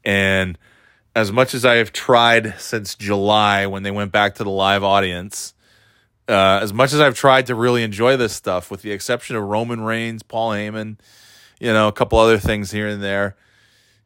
[0.05, 0.57] and
[1.17, 4.85] as much as I have tried since July when they went back to the live
[4.85, 5.55] audience
[6.31, 9.43] uh, as much as I've tried to really enjoy this stuff, with the exception of
[9.43, 10.97] Roman Reigns, Paul Heyman,
[11.59, 13.37] you know, a couple other things here and there,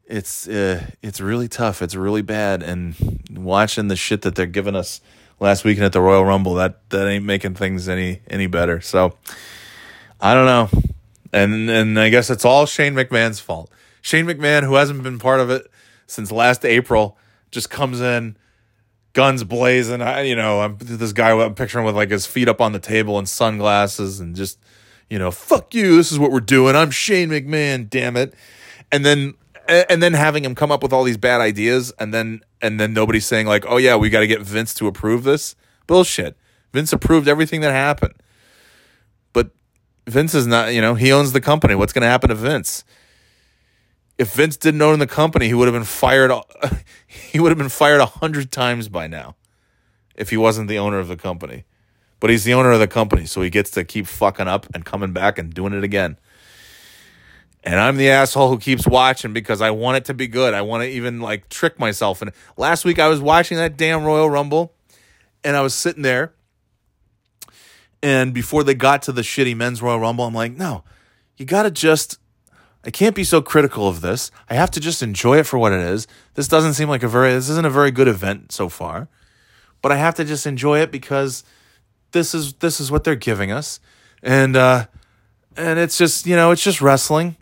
[0.06, 1.82] it's uh, it's really tough.
[1.82, 2.62] It's really bad.
[2.62, 5.02] And watching the shit that they're giving us
[5.40, 8.80] last weekend at the Royal Rumble, that that ain't making things any any better.
[8.80, 9.16] So
[10.20, 10.68] I don't know.
[11.32, 13.70] And and I guess it's all Shane McMahon's fault.
[14.00, 15.70] Shane McMahon, who hasn't been part of it
[16.06, 17.18] since last April,
[17.50, 18.36] just comes in
[19.14, 20.02] guns blazing.
[20.02, 22.78] I, you know, I'm this guy I'm picturing with like his feet up on the
[22.78, 24.58] table and sunglasses and just,
[25.08, 25.96] you know, fuck you.
[25.96, 26.76] This is what we're doing.
[26.76, 27.88] I'm Shane McMahon.
[27.88, 28.34] Damn it.
[28.92, 29.34] And then
[29.66, 32.92] and then having him come up with all these bad ideas and then and then
[32.92, 35.54] nobody saying like, oh yeah, we got to get Vince to approve this.
[35.86, 36.36] Bullshit.
[36.72, 38.14] Vince approved everything that happened.
[39.32, 39.50] But
[40.08, 41.74] Vince is not, you know, he owns the company.
[41.74, 42.84] What's going to happen to Vince?
[44.18, 46.32] if Vince didn't own the company, he would have been fired.
[47.06, 49.36] He would have been fired a hundred times by now,
[50.16, 51.64] if he wasn't the owner of the company.
[52.18, 54.84] But he's the owner of the company, so he gets to keep fucking up and
[54.84, 56.18] coming back and doing it again.
[57.64, 60.52] And I'm the asshole who keeps watching because I want it to be good.
[60.52, 62.20] I want to even like trick myself.
[62.20, 64.74] And last week I was watching that damn Royal Rumble,
[65.42, 66.34] and I was sitting there.
[68.02, 70.84] And before they got to the shitty men's Royal Rumble, I'm like, no,
[71.38, 72.18] you got to just
[72.86, 74.30] I can't be so critical of this.
[74.50, 76.06] I have to just enjoy it for what it is.
[76.34, 79.08] This doesn't seem like a very this isn't a very good event so far.
[79.80, 81.44] But I have to just enjoy it because
[82.12, 83.80] this is this is what they're giving us.
[84.22, 84.86] And uh
[85.56, 87.36] and it's just, you know, it's just wrestling.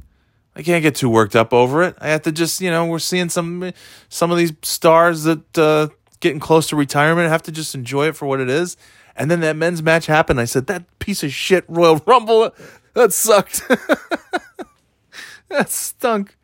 [0.54, 1.96] I can't get too worked up over it.
[1.98, 3.72] I have to just, you know, we're seeing some
[4.08, 5.88] some of these stars that uh
[6.20, 7.26] getting close to retirement.
[7.26, 8.76] I have to just enjoy it for what it is.
[9.16, 10.40] And then that men's match happened.
[10.40, 12.50] I said, that piece of shit Royal Rumble,
[12.94, 13.68] that sucked.
[15.48, 16.36] that stunk.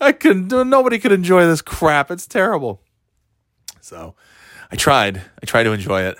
[0.00, 2.10] I couldn't nobody could enjoy this crap.
[2.10, 2.80] It's terrible.
[3.80, 4.14] So
[4.70, 5.22] I tried.
[5.42, 6.18] I tried to enjoy it.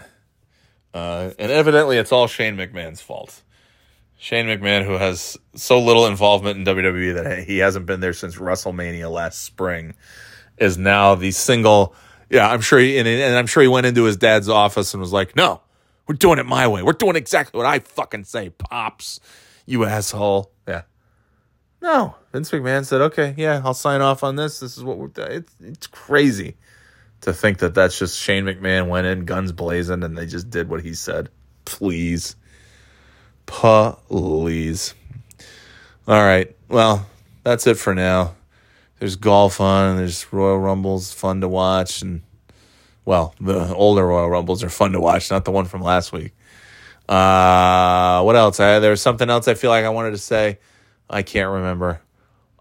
[0.93, 3.43] Uh, and evidently it's all Shane McMahon's fault.
[4.23, 8.37] Shane McMahon, who has so little involvement in WWE that he hasn't been there since
[8.37, 9.95] WrestleMania last spring,
[10.59, 11.95] is now the single.
[12.29, 15.01] Yeah, I'm sure he and, and I'm sure he went into his dad's office and
[15.01, 15.62] was like, "No,
[16.07, 16.83] we're doing it my way.
[16.83, 19.21] We're doing exactly what I fucking say, pops.
[19.64, 20.83] You asshole." Yeah,
[21.81, 24.61] no, Vince McMahon said, "Okay, yeah, I'll sign off on this.
[24.61, 26.59] This is what we're." It's it's crazy
[27.23, 30.68] to think that that's just Shane McMahon went in guns blazing and they just did
[30.68, 31.31] what he said.
[31.64, 32.37] Please,
[33.51, 34.94] please.
[36.07, 37.07] All right, well,
[37.42, 38.34] that's it for now.
[38.98, 39.96] There's golf on.
[39.96, 42.22] There's Royal Rumbles fun to watch, and
[43.05, 46.32] well, the older Royal Rumbles are fun to watch, not the one from last week.
[47.09, 48.61] Uh, what else?
[48.61, 50.59] I, there was something else I feel like I wanted to say.
[51.09, 52.01] I can't remember.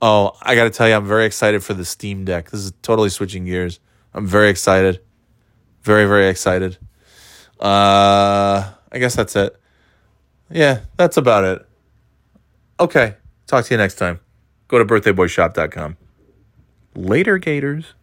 [0.02, 2.50] Oh, I got to tell you, I'm very excited for the Steam Deck.
[2.50, 3.80] This is totally switching gears.
[4.14, 5.02] I'm very excited.
[5.84, 6.78] Very, very excited.
[7.60, 9.59] Uh, I guess that's it.
[10.52, 11.66] Yeah, that's about it.
[12.80, 13.16] Okay.
[13.48, 14.20] Talk to you next time.
[14.68, 15.98] Go to birthdayboyshop.com.
[16.96, 17.94] Later, Gators.